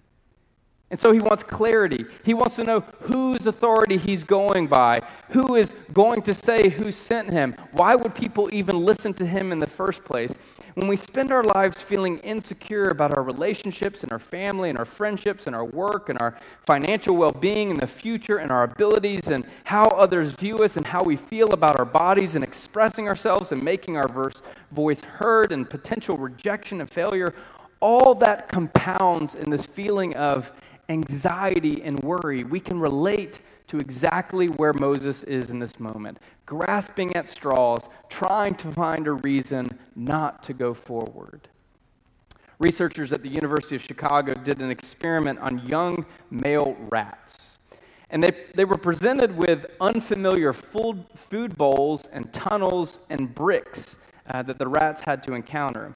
And 0.92 1.00
so 1.00 1.14
he 1.14 1.20
wants 1.20 1.42
clarity. 1.42 2.06
He 2.26 2.34
wants 2.34 2.58
to 2.58 2.66
know 2.66 2.82
whose 3.04 3.48
authority 3.48 3.98
he's 3.98 4.26
going 4.26 4.68
by, 4.68 5.02
who 5.30 5.56
is 5.56 5.74
going 5.94 6.22
to 6.24 6.34
say 6.34 6.68
who 6.68 6.92
sent 6.92 7.30
him. 7.30 7.56
Why 7.72 7.96
would 7.96 8.14
people 8.14 8.50
even 8.52 8.86
listen 8.86 9.14
to 9.16 9.26
him 9.26 9.54
in 9.54 9.60
the 9.60 9.68
first 9.68 10.04
place? 10.04 10.34
When 10.76 10.90
we 10.90 10.98
spend 10.98 11.32
our 11.32 11.44
lives 11.44 11.82
feeling 11.82 12.20
insecure 12.20 12.90
about 12.90 13.18
our 13.18 13.24
relationships 13.24 14.04
and 14.04 14.12
our 14.12 14.20
family 14.20 14.70
and 14.70 14.78
our 14.78 14.86
friendships 14.86 15.48
and 15.48 15.56
our 15.56 15.64
work 15.66 16.10
and 16.10 16.22
our 16.22 16.38
financial 16.66 17.16
well 17.16 17.32
being 17.32 17.72
and 17.72 17.80
the 17.80 17.88
future 17.88 18.38
and 18.38 18.52
our 18.52 18.64
abilities 18.64 19.28
and 19.28 19.46
how 19.64 19.86
others 19.86 20.34
view 20.34 20.58
us 20.58 20.76
and 20.76 20.86
how 20.86 21.04
we 21.04 21.16
feel 21.16 21.54
about 21.54 21.80
our 21.80 21.86
bodies 21.86 22.36
and 22.36 22.44
expressing 22.44 23.08
ourselves 23.08 23.54
and 23.54 23.64
making 23.64 23.96
our 23.96 24.10
verse, 24.10 24.42
voice 24.72 25.02
heard 25.02 25.54
and 25.54 25.70
potential 25.70 26.18
rejection 26.18 26.82
and 26.82 26.90
failure, 26.90 27.34
all 27.80 28.14
that 28.16 28.50
compounds 28.50 29.36
in 29.36 29.50
this 29.50 29.66
feeling 29.66 30.16
of 30.16 30.52
anxiety 30.90 31.82
and 31.84 32.00
worry. 32.02 32.44
We 32.44 32.60
can 32.60 32.80
relate 32.80 33.40
to 33.68 33.78
exactly 33.78 34.48
where 34.48 34.74
Moses 34.74 35.24
is 35.24 35.50
in 35.50 35.60
this 35.60 35.80
moment, 35.80 36.18
grasping 36.46 37.16
at 37.16 37.30
straws, 37.30 37.88
trying 38.10 38.56
to 38.56 38.72
find 38.74 39.08
a 39.08 39.14
reason 39.14 39.80
not 39.96 40.44
to 40.44 40.54
go 40.54 40.74
forward. 40.74 41.48
Researchers 42.60 43.12
at 43.14 43.24
the 43.24 43.30
University 43.30 43.76
of 43.76 43.82
Chicago 43.82 44.34
did 44.34 44.62
an 44.62 44.70
experiment 44.70 45.40
on 45.40 45.66
young 45.66 46.06
male 46.30 46.76
rats. 46.90 47.58
And 48.10 48.22
they, 48.22 48.32
they 48.54 48.66
were 48.66 48.78
presented 48.78 49.38
with 49.38 49.66
unfamiliar 49.80 50.52
food, 50.52 51.58
bowls 51.58 52.04
and 52.12 52.32
tunnels 52.34 53.00
and 53.10 53.34
bricks 53.34 53.98
uh, 54.28 54.44
that 54.44 54.60
the 54.60 54.68
rats 54.68 55.02
had 55.02 55.24
to 55.24 55.34
encounter. 55.34 55.96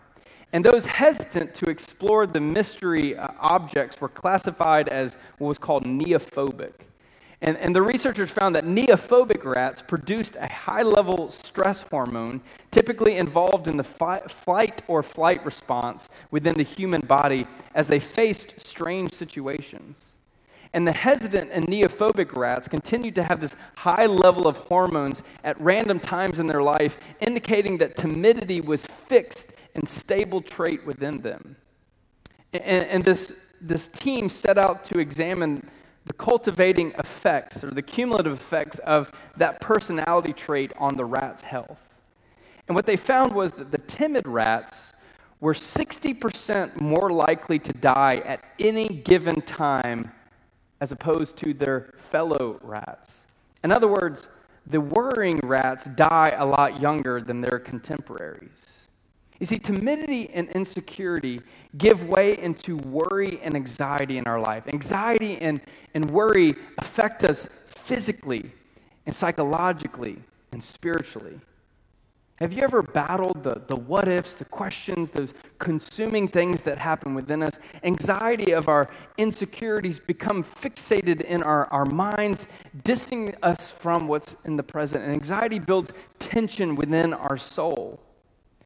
And 0.54 0.64
those 0.64 0.86
hesitant 0.86 1.54
to 1.56 1.66
explore 1.70 2.26
the 2.26 2.40
mystery 2.40 3.18
uh, 3.18 3.30
objects 3.40 4.00
were 4.00 4.10
classified 4.10 4.88
as 4.88 5.18
what 5.38 5.48
was 5.48 5.58
called 5.58 5.86
neophobic. 5.86 6.74
And, 7.42 7.58
and 7.58 7.76
the 7.76 7.82
researchers 7.82 8.32
found 8.32 8.56
that 8.56 8.66
neophobic 8.66 9.44
rats 9.44 9.82
produced 9.82 10.36
a 10.38 10.48
high 10.48 10.82
level 10.82 11.30
stress 11.30 11.84
hormone, 11.92 12.42
typically 12.72 13.18
involved 13.18 13.68
in 13.68 13.78
the 13.78 13.84
fi- 13.84 14.22
flight 14.22 14.82
or 14.88 15.04
flight 15.04 15.46
response 15.46 16.10
within 16.32 16.56
the 16.56 16.64
human 16.64 17.02
body 17.02 17.46
as 17.74 17.88
they 17.88 18.00
faced 18.00 18.60
strange 18.66 19.12
situations. 19.12 20.00
And 20.74 20.88
the 20.88 20.92
hesitant 20.92 21.52
and 21.52 21.68
neophobic 21.68 22.36
rats 22.36 22.68
continued 22.68 23.16
to 23.16 23.24
have 23.24 23.40
this 23.40 23.56
high 23.76 24.08
level 24.08 24.48
of 24.48 24.58
hormones 24.58 25.24
at 25.44 25.60
random 25.62 26.00
times 26.00 26.40
in 26.40 26.48
their 26.48 26.64
life, 26.64 26.98
indicating 27.22 27.78
that 27.78 27.96
timidity 27.96 28.60
was 28.60 28.86
fixed 28.86 29.54
and 29.76 29.88
stable 29.88 30.42
trait 30.42 30.86
within 30.86 31.22
them. 31.22 31.56
And, 32.54 32.86
and 32.86 33.04
this, 33.04 33.34
this 33.62 33.88
team 33.88 34.30
set 34.30 34.58
out 34.58 34.84
to 34.86 35.00
examine 35.00 35.70
the 36.06 36.14
cultivating 36.14 36.94
effects 36.98 37.64
or 37.64 37.72
the 37.72 37.82
cumulative 37.82 38.34
effects 38.34 38.80
of 38.80 39.12
that 39.38 39.60
personality 39.60 40.34
trait 40.34 40.72
on 40.78 40.96
the 40.96 41.06
rat's 41.06 41.44
health. 41.44 41.80
And 42.68 42.76
what 42.76 42.86
they 42.86 42.96
found 42.96 43.34
was 43.34 43.52
that 43.54 43.72
the 43.72 43.78
timid 43.78 44.28
rats 44.28 44.94
were 45.40 45.54
60% 45.54 46.80
more 46.80 47.12
likely 47.12 47.60
to 47.60 47.74
die 47.74 48.22
at 48.26 48.44
any 48.60 48.88
given 48.88 49.42
time 49.42 50.12
as 50.80 50.92
opposed 50.92 51.38
to 51.38 51.54
their 51.54 51.94
fellow 51.98 52.60
rats. 52.64 53.26
In 53.64 53.72
other 53.72 53.88
words, 53.88 54.28
the 54.68 54.82
worrying 54.82 55.40
rats 55.44 55.86
die 55.96 56.36
a 56.38 56.46
lot 56.46 56.80
younger 56.80 57.22
than 57.22 57.42
their 57.42 57.60
contemporaries. 57.60 58.75
You 59.40 59.46
see, 59.46 59.60
timidity 59.60 60.30
and 60.30 60.50
insecurity 60.52 61.42
give 61.78 62.08
way 62.08 62.38
into 62.38 62.78
worry 62.78 63.40
and 63.44 63.56
anxiety 63.56 64.18
in 64.18 64.28
our 64.28 64.40
life. 64.40 64.64
Anxiety 64.68 65.38
and, 65.40 65.60
and 65.94 66.10
worry 66.10 66.56
affect 66.78 67.24
us 67.24 67.48
physically 67.66 68.52
and 69.06 69.14
psychologically 69.14 70.18
and 70.52 70.64
spiritually. 70.64 71.40
Have 72.38 72.52
you 72.52 72.64
ever 72.64 72.82
battled 72.82 73.44
the, 73.44 73.62
the 73.68 73.78
what 73.78 74.10
ifs, 74.10 74.34
the 74.34 74.44
questions, 74.44 75.10
those 75.10 75.34
consuming 75.58 76.28
things 76.28 76.62
that 76.64 76.78
happen 76.78 77.16
within 77.16 77.42
us? 77.42 77.60
Anxiety 77.84 78.52
of 78.52 78.68
our 78.68 78.90
insecurities 79.18 80.00
become 80.00 80.44
fixated 80.44 81.22
in 81.22 81.42
our, 81.44 81.68
our 81.68 81.86
minds, 81.86 82.50
distancing 82.84 83.36
us 83.42 83.72
from 83.72 84.10
what's 84.10 84.36
in 84.44 84.58
the 84.58 84.64
present. 84.64 85.04
And 85.06 85.14
anxiety 85.14 85.60
builds 85.60 85.92
tension 86.20 86.76
within 86.76 87.14
our 87.14 87.38
soul. 87.38 88.02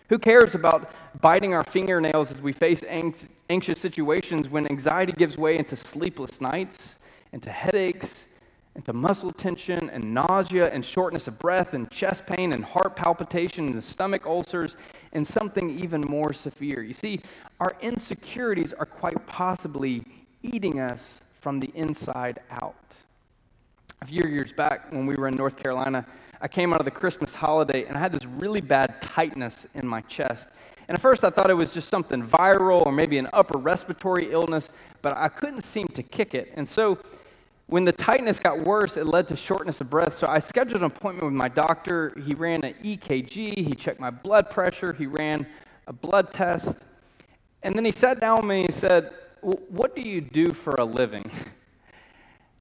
Who 0.09 0.17
cares 0.17 0.55
about 0.55 0.91
biting 1.21 1.53
our 1.53 1.63
fingernails 1.63 2.31
as 2.31 2.41
we 2.41 2.51
face 2.51 2.83
anxious 2.83 3.79
situations 3.79 4.49
when 4.49 4.65
anxiety 4.65 5.11
gives 5.11 5.37
way 5.37 5.57
into 5.57 5.75
sleepless 5.75 6.41
nights, 6.41 6.97
into 7.31 7.51
headaches, 7.51 8.27
into 8.75 8.91
muscle 8.91 9.31
tension 9.31 9.89
and 9.91 10.13
nausea 10.13 10.71
and 10.71 10.83
shortness 10.83 11.27
of 11.27 11.37
breath 11.37 11.73
and 11.75 11.91
chest 11.91 12.25
pain 12.25 12.53
and 12.53 12.65
heart 12.65 12.95
palpitation 12.95 13.67
and 13.67 13.83
stomach 13.83 14.25
ulcers 14.25 14.77
and 15.13 15.25
something 15.27 15.77
even 15.79 16.01
more 16.01 16.33
severe? 16.33 16.81
You 16.81 16.93
see, 16.95 17.21
our 17.59 17.75
insecurities 17.79 18.73
are 18.73 18.87
quite 18.87 19.27
possibly 19.27 20.03
eating 20.41 20.79
us 20.79 21.21
from 21.39 21.59
the 21.59 21.69
inside 21.75 22.39
out. 22.49 22.95
A 24.01 24.05
few 24.05 24.23
years 24.27 24.53
back, 24.53 24.91
when 24.91 25.05
we 25.05 25.13
were 25.15 25.27
in 25.27 25.35
North 25.35 25.57
Carolina, 25.57 26.05
I 26.41 26.47
came 26.47 26.73
out 26.73 26.79
of 26.79 26.85
the 26.85 26.91
Christmas 26.91 27.35
holiday 27.35 27.85
and 27.85 27.97
I 27.97 27.99
had 27.99 28.13
this 28.13 28.25
really 28.25 28.61
bad 28.61 29.01
tightness 29.01 29.67
in 29.73 29.85
my 29.85 30.01
chest. 30.01 30.47
And 30.87 30.95
at 30.95 31.01
first 31.01 31.23
I 31.23 31.29
thought 31.29 31.49
it 31.49 31.55
was 31.55 31.71
just 31.71 31.89
something 31.89 32.23
viral 32.23 32.85
or 32.85 32.91
maybe 32.91 33.17
an 33.17 33.27
upper 33.33 33.57
respiratory 33.57 34.31
illness, 34.31 34.69
but 35.01 35.15
I 35.17 35.27
couldn't 35.27 35.63
seem 35.63 35.87
to 35.89 36.03
kick 36.03 36.33
it. 36.33 36.51
And 36.55 36.67
so 36.67 36.97
when 37.67 37.85
the 37.85 37.91
tightness 37.91 38.39
got 38.39 38.59
worse, 38.61 38.97
it 38.97 39.05
led 39.05 39.27
to 39.27 39.35
shortness 39.35 39.79
of 39.81 39.89
breath. 39.89 40.17
So 40.17 40.27
I 40.27 40.39
scheduled 40.39 40.81
an 40.81 40.85
appointment 40.85 41.25
with 41.25 41.35
my 41.35 41.49
doctor. 41.49 42.13
He 42.25 42.33
ran 42.33 42.63
an 42.63 42.73
EKG, 42.83 43.57
he 43.57 43.73
checked 43.73 43.99
my 43.99 44.09
blood 44.09 44.49
pressure, 44.49 44.93
he 44.93 45.05
ran 45.05 45.45
a 45.85 45.93
blood 45.93 46.31
test. 46.31 46.77
And 47.61 47.75
then 47.75 47.85
he 47.85 47.91
sat 47.91 48.19
down 48.19 48.37
with 48.37 48.45
me 48.45 48.61
and 48.61 48.73
he 48.73 48.79
said, 48.79 49.13
What 49.41 49.95
do 49.95 50.01
you 50.01 50.21
do 50.21 50.53
for 50.53 50.75
a 50.79 50.85
living? 50.85 51.29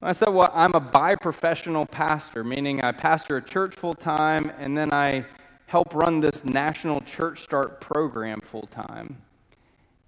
I 0.01 0.13
said, 0.13 0.29
Well, 0.29 0.51
I'm 0.53 0.71
a 0.73 0.79
bi-professional 0.79 1.85
pastor, 1.85 2.43
meaning 2.43 2.83
I 2.83 2.91
pastor 2.93 3.37
a 3.37 3.41
church 3.41 3.75
full 3.75 3.93
time 3.93 4.51
and 4.57 4.77
then 4.77 4.93
I 4.93 5.25
help 5.65 5.93
run 5.93 6.21
this 6.21 6.45
national 6.45 7.01
church 7.01 7.41
start 7.41 7.81
program 7.81 8.39
full 8.39 8.67
time. 8.67 9.21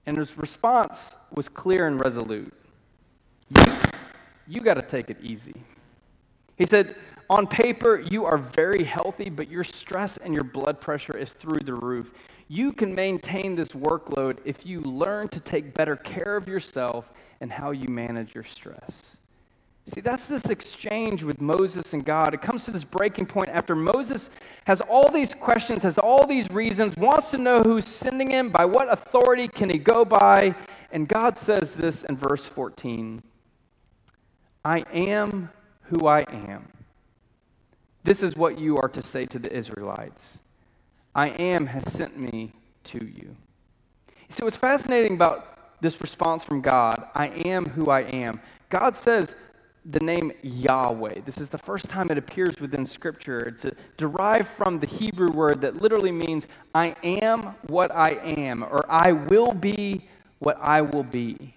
And 0.05 0.17
his 0.17 0.37
response 0.37 1.17
was 1.33 1.49
clear 1.49 1.87
and 1.87 1.99
resolute. 1.99 2.53
You, 3.49 3.73
you 4.47 4.61
got 4.61 4.75
to 4.75 4.81
take 4.81 5.09
it 5.09 5.17
easy. 5.21 5.55
He 6.57 6.65
said, 6.65 6.95
On 7.29 7.45
paper, 7.45 7.99
you 7.99 8.25
are 8.25 8.37
very 8.37 8.83
healthy, 8.83 9.29
but 9.29 9.49
your 9.49 9.63
stress 9.63 10.17
and 10.17 10.33
your 10.33 10.45
blood 10.45 10.79
pressure 10.79 11.17
is 11.17 11.33
through 11.33 11.59
the 11.59 11.73
roof. 11.73 12.11
You 12.47 12.71
can 12.71 12.95
maintain 12.95 13.55
this 13.55 13.69
workload 13.69 14.39
if 14.45 14.65
you 14.65 14.81
learn 14.81 15.27
to 15.29 15.39
take 15.39 15.73
better 15.73 15.95
care 15.95 16.37
of 16.37 16.47
yourself 16.47 17.11
and 17.41 17.51
how 17.51 17.71
you 17.71 17.87
manage 17.87 18.33
your 18.33 18.43
stress. 18.43 19.17
See, 19.85 20.01
that's 20.01 20.25
this 20.25 20.45
exchange 20.45 21.23
with 21.23 21.41
Moses 21.41 21.93
and 21.93 22.05
God. 22.05 22.33
It 22.33 22.41
comes 22.41 22.65
to 22.65 22.71
this 22.71 22.83
breaking 22.83 23.25
point 23.25 23.49
after 23.49 23.75
Moses 23.75 24.29
has 24.65 24.79
all 24.81 25.09
these 25.09 25.33
questions, 25.33 25.83
has 25.83 25.97
all 25.97 26.27
these 26.27 26.49
reasons, 26.51 26.95
wants 26.97 27.31
to 27.31 27.37
know 27.37 27.63
who's 27.63 27.87
sending 27.87 28.29
him, 28.29 28.49
by 28.49 28.63
what 28.65 28.91
authority 28.91 29.47
can 29.47 29.69
he 29.69 29.79
go 29.79 30.05
by. 30.05 30.55
And 30.91 31.07
God 31.07 31.37
says 31.37 31.73
this 31.73 32.03
in 32.03 32.15
verse 32.15 32.45
14 32.45 33.23
I 34.63 34.79
am 34.93 35.49
who 35.83 36.07
I 36.07 36.21
am. 36.31 36.67
This 38.03 38.21
is 38.21 38.35
what 38.35 38.59
you 38.59 38.77
are 38.77 38.89
to 38.89 39.01
say 39.01 39.25
to 39.27 39.39
the 39.39 39.51
Israelites 39.51 40.39
I 41.15 41.29
am 41.29 41.65
has 41.65 41.91
sent 41.91 42.17
me 42.19 42.53
to 42.85 43.03
you. 43.03 43.35
See, 44.29 44.43
what's 44.43 44.57
fascinating 44.57 45.15
about 45.15 45.81
this 45.81 45.99
response 45.99 46.43
from 46.43 46.61
God, 46.61 47.07
I 47.15 47.27
am 47.27 47.65
who 47.65 47.89
I 47.89 48.01
am. 48.01 48.39
God 48.69 48.95
says, 48.95 49.35
the 49.85 49.99
name 49.99 50.31
Yahweh. 50.43 51.21
This 51.25 51.39
is 51.39 51.49
the 51.49 51.57
first 51.57 51.89
time 51.89 52.09
it 52.11 52.17
appears 52.17 52.59
within 52.59 52.85
Scripture. 52.85 53.39
It's 53.41 53.65
derived 53.97 54.47
from 54.47 54.79
the 54.79 54.87
Hebrew 54.87 55.31
word 55.31 55.61
that 55.61 55.81
literally 55.81 56.11
means, 56.11 56.47
I 56.75 56.95
am 57.03 57.55
what 57.67 57.91
I 57.91 58.11
am, 58.23 58.63
or 58.63 58.85
I 58.89 59.11
will 59.11 59.53
be 59.53 60.07
what 60.39 60.57
I 60.61 60.81
will 60.81 61.03
be. 61.03 61.55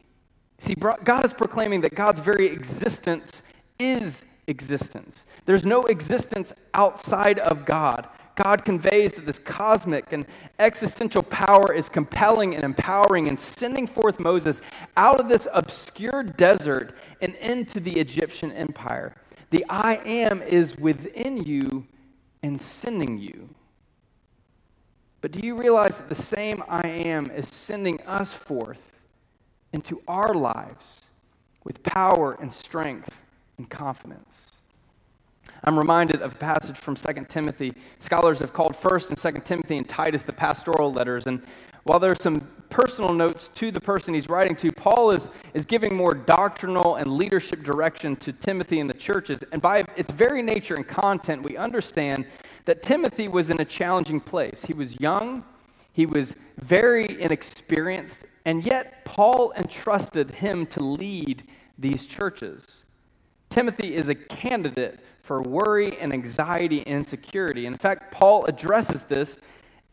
See, 0.59 0.75
God 0.75 1.25
is 1.25 1.33
proclaiming 1.35 1.83
that 1.83 1.95
God's 1.95 2.21
very 2.21 2.47
existence 2.47 3.43
is 3.79 4.25
existence. 4.47 5.25
There's 5.45 5.65
no 5.65 5.83
existence 5.85 6.53
outside 6.73 7.39
of 7.39 7.67
God. 7.67 8.09
God 8.35 8.65
conveys 8.65 9.13
that 9.13 9.27
this 9.27 9.39
cosmic 9.39 10.13
and 10.13 10.27
existential 10.59 11.23
power 11.23 11.73
is 11.73 11.89
compelling 11.89 12.55
and 12.55 12.65
empowering 12.65 13.29
and 13.29 13.39
sending 13.39 13.87
forth 13.87 14.19
Moses 14.19 14.61
out 14.97 15.21
of 15.21 15.29
this 15.29 15.47
obscure 15.53 16.23
desert 16.23 16.97
and 17.21 17.37
into 17.37 17.79
the 17.79 17.99
Egyptian 18.01 18.51
empire. 18.51 19.15
The 19.51 19.65
I 19.69 19.97
am 20.05 20.43
is 20.43 20.77
within 20.77 21.45
you 21.45 21.87
and 22.43 22.61
sending 22.61 23.19
you. 23.19 23.51
But 25.21 25.31
do 25.31 25.41
you 25.41 25.57
realize 25.57 25.97
that 25.99 26.09
the 26.09 26.15
same 26.15 26.63
I 26.69 26.87
am 26.87 27.31
is 27.31 27.49
sending 27.49 28.01
us 28.03 28.33
forth 28.35 28.83
into 29.73 30.03
our 30.09 30.35
lives 30.35 31.03
with 31.63 31.83
power 31.83 32.37
and 32.41 32.53
strength 32.53 33.17
and 33.57 33.71
confidence? 33.71 34.54
I'm 35.67 35.79
reminded 35.79 36.21
of 36.21 36.33
a 36.33 36.37
passage 36.37 36.77
from 36.77 36.95
2 36.95 37.25
Timothy. 37.27 37.73
Scholars 37.99 38.41
have 38.41 38.53
called 38.53 38.75
1st 38.75 39.09
and 39.09 39.37
2 39.37 39.41
Timothy 39.41 39.79
and 39.79 39.89
Titus 39.89 40.23
the 40.23 40.33
pastoral 40.33 40.93
letters. 40.93 41.27
And 41.27 41.43
while 41.85 41.99
there 41.99 42.13
are 42.13 42.17
some 42.17 42.47
personal 42.69 43.15
notes 43.15 43.49
to 43.55 43.71
the 43.71 43.81
person 43.81 44.13
he's 44.13 44.29
writing 44.29 44.57
to, 44.57 44.71
Paul 44.71 45.13
is, 45.13 45.31
is 45.55 45.65
giving 45.65 45.97
more 45.97 46.13
doctrinal 46.13 46.97
and 46.97 47.17
leadership 47.17 47.63
direction 47.63 48.15
to 48.17 48.33
Timothy 48.33 48.79
and 48.79 48.91
the 48.91 48.95
churches. 48.95 49.39
And 49.53 49.63
by 49.63 49.87
its 49.97 50.13
very 50.13 50.43
nature 50.43 50.75
and 50.75 50.87
content, 50.87 51.43
we 51.43 51.57
understand 51.57 52.27
that 52.67 52.83
Timothy 52.83 53.29
was 53.29 53.49
in 53.49 53.59
a 53.59 53.65
challenging 53.65 54.21
place. 54.21 54.65
He 54.67 54.75
was 54.75 55.01
young, 55.01 55.45
he 55.95 56.05
was 56.05 56.37
very 56.59 57.23
inexperienced, 57.23 58.27
and 58.45 58.67
yet 58.67 59.07
Paul 59.07 59.55
entrusted 59.57 60.31
him 60.31 60.67
to 60.67 60.85
lead 60.85 61.45
these 61.79 62.05
churches. 62.05 62.83
Timothy 63.49 63.95
is 63.95 64.09
a 64.09 64.15
candidate 64.15 64.99
for 65.25 65.41
worry 65.41 65.97
and 65.99 66.13
anxiety 66.13 66.81
and 66.87 66.97
insecurity. 66.97 67.65
In 67.65 67.75
fact, 67.75 68.13
Paul 68.13 68.45
addresses 68.45 69.05
this 69.05 69.39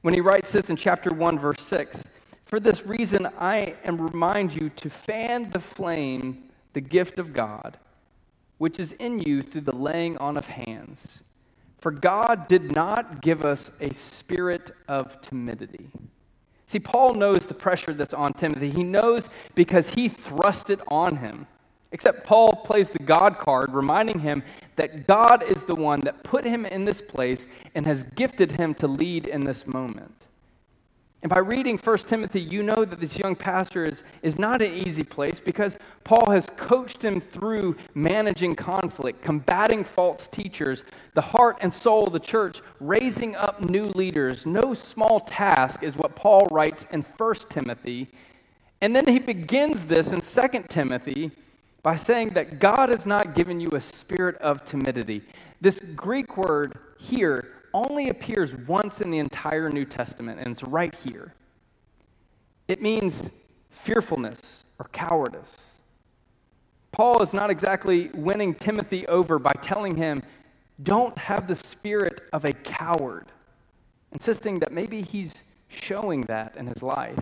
when 0.01 0.13
he 0.13 0.19
writes 0.19 0.51
this 0.51 0.69
in 0.69 0.75
chapter 0.75 1.09
1, 1.09 1.39
verse 1.39 1.61
6. 1.61 2.03
For 2.43 2.59
this 2.59 2.85
reason, 2.85 3.29
I 3.39 3.75
am 3.85 4.01
remind 4.01 4.53
you 4.53 4.69
to 4.69 4.89
fan 4.89 5.51
the 5.51 5.61
flame, 5.61 6.49
the 6.73 6.81
gift 6.81 7.17
of 7.17 7.31
God, 7.31 7.77
which 8.57 8.77
is 8.77 8.91
in 8.93 9.21
you 9.21 9.41
through 9.41 9.61
the 9.61 9.75
laying 9.75 10.17
on 10.17 10.35
of 10.35 10.47
hands. 10.47 11.23
For 11.77 11.91
God 11.91 12.49
did 12.49 12.75
not 12.75 13.21
give 13.21 13.45
us 13.45 13.71
a 13.79 13.93
spirit 13.93 14.71
of 14.89 15.21
timidity. 15.21 15.91
See, 16.65 16.79
Paul 16.79 17.13
knows 17.13 17.45
the 17.45 17.53
pressure 17.53 17.93
that's 17.93 18.13
on 18.13 18.33
Timothy. 18.33 18.69
He 18.69 18.83
knows 18.83 19.29
because 19.55 19.91
he 19.91 20.09
thrust 20.09 20.69
it 20.69 20.81
on 20.89 21.17
him. 21.17 21.47
Except 21.91 22.23
Paul 22.23 22.53
plays 22.53 22.89
the 22.89 22.99
God 22.99 23.37
card, 23.37 23.73
reminding 23.73 24.19
him 24.19 24.43
that 24.77 25.07
God 25.07 25.43
is 25.43 25.63
the 25.63 25.75
one 25.75 25.99
that 26.01 26.23
put 26.23 26.45
him 26.45 26.65
in 26.65 26.85
this 26.85 27.01
place 27.01 27.47
and 27.75 27.85
has 27.85 28.03
gifted 28.15 28.53
him 28.53 28.73
to 28.75 28.87
lead 28.87 29.27
in 29.27 29.41
this 29.41 29.67
moment. 29.67 30.15
And 31.23 31.29
by 31.29 31.39
reading 31.39 31.77
1 31.77 31.97
Timothy, 31.99 32.41
you 32.41 32.63
know 32.63 32.83
that 32.83 32.99
this 32.99 33.19
young 33.19 33.35
pastor 33.35 33.83
is, 33.83 34.03
is 34.23 34.39
not 34.39 34.61
an 34.61 34.73
easy 34.73 35.03
place 35.03 35.39
because 35.39 35.77
Paul 36.03 36.31
has 36.31 36.47
coached 36.57 37.03
him 37.03 37.21
through 37.21 37.75
managing 37.93 38.55
conflict, 38.55 39.21
combating 39.21 39.83
false 39.83 40.27
teachers, 40.27 40.83
the 41.13 41.21
heart 41.21 41.57
and 41.61 41.71
soul 41.71 42.07
of 42.07 42.13
the 42.13 42.19
church, 42.19 42.61
raising 42.79 43.35
up 43.35 43.61
new 43.61 43.85
leaders. 43.85 44.47
No 44.47 44.73
small 44.73 45.19
task 45.19 45.83
is 45.83 45.95
what 45.95 46.15
Paul 46.15 46.47
writes 46.49 46.87
in 46.89 47.03
1 47.03 47.35
Timothy. 47.49 48.09
And 48.79 48.95
then 48.95 49.05
he 49.05 49.19
begins 49.19 49.85
this 49.85 50.11
in 50.11 50.21
2 50.21 50.63
Timothy 50.69 51.31
by 51.83 51.95
saying 51.95 52.29
that 52.31 52.59
God 52.59 52.89
has 52.89 53.05
not 53.05 53.35
given 53.35 53.59
you 53.59 53.69
a 53.73 53.81
spirit 53.81 54.35
of 54.37 54.63
timidity. 54.65 55.23
This 55.59 55.79
Greek 55.95 56.37
word 56.37 56.77
here 56.99 57.53
only 57.73 58.09
appears 58.09 58.55
once 58.55 59.01
in 59.01 59.09
the 59.11 59.19
entire 59.19 59.69
New 59.69 59.85
Testament, 59.85 60.39
and 60.39 60.51
it's 60.51 60.63
right 60.63 60.93
here. 61.03 61.33
It 62.67 62.81
means 62.81 63.31
fearfulness 63.69 64.65
or 64.77 64.89
cowardice. 64.91 65.71
Paul 66.91 67.21
is 67.21 67.33
not 67.33 67.49
exactly 67.49 68.09
winning 68.13 68.53
Timothy 68.53 69.07
over 69.07 69.39
by 69.39 69.53
telling 69.61 69.95
him, 69.95 70.21
don't 70.83 71.17
have 71.17 71.47
the 71.47 71.55
spirit 71.55 72.21
of 72.33 72.45
a 72.45 72.53
coward, 72.53 73.27
insisting 74.11 74.59
that 74.59 74.71
maybe 74.71 75.01
he's 75.01 75.33
showing 75.69 76.21
that 76.23 76.55
in 76.57 76.67
his 76.67 76.83
life. 76.83 77.19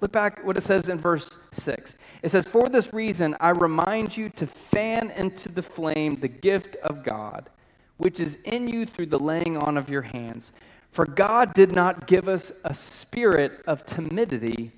Look 0.00 0.12
back 0.12 0.44
what 0.44 0.56
it 0.56 0.62
says 0.62 0.88
in 0.88 0.98
verse 0.98 1.38
6. 1.52 1.96
It 2.22 2.30
says, 2.30 2.46
For 2.46 2.68
this 2.68 2.92
reason, 2.92 3.36
I 3.40 3.50
remind 3.50 4.16
you 4.16 4.30
to 4.30 4.46
fan 4.46 5.10
into 5.10 5.48
the 5.48 5.62
flame 5.62 6.16
the 6.16 6.28
gift 6.28 6.76
of 6.76 7.04
God, 7.04 7.50
which 7.98 8.18
is 8.18 8.38
in 8.44 8.68
you 8.68 8.86
through 8.86 9.06
the 9.06 9.18
laying 9.18 9.58
on 9.58 9.76
of 9.76 9.90
your 9.90 10.02
hands. 10.02 10.52
For 10.90 11.04
God 11.04 11.54
did 11.54 11.72
not 11.72 12.06
give 12.06 12.28
us 12.28 12.50
a 12.64 12.74
spirit 12.74 13.62
of 13.66 13.84
timidity, 13.84 14.72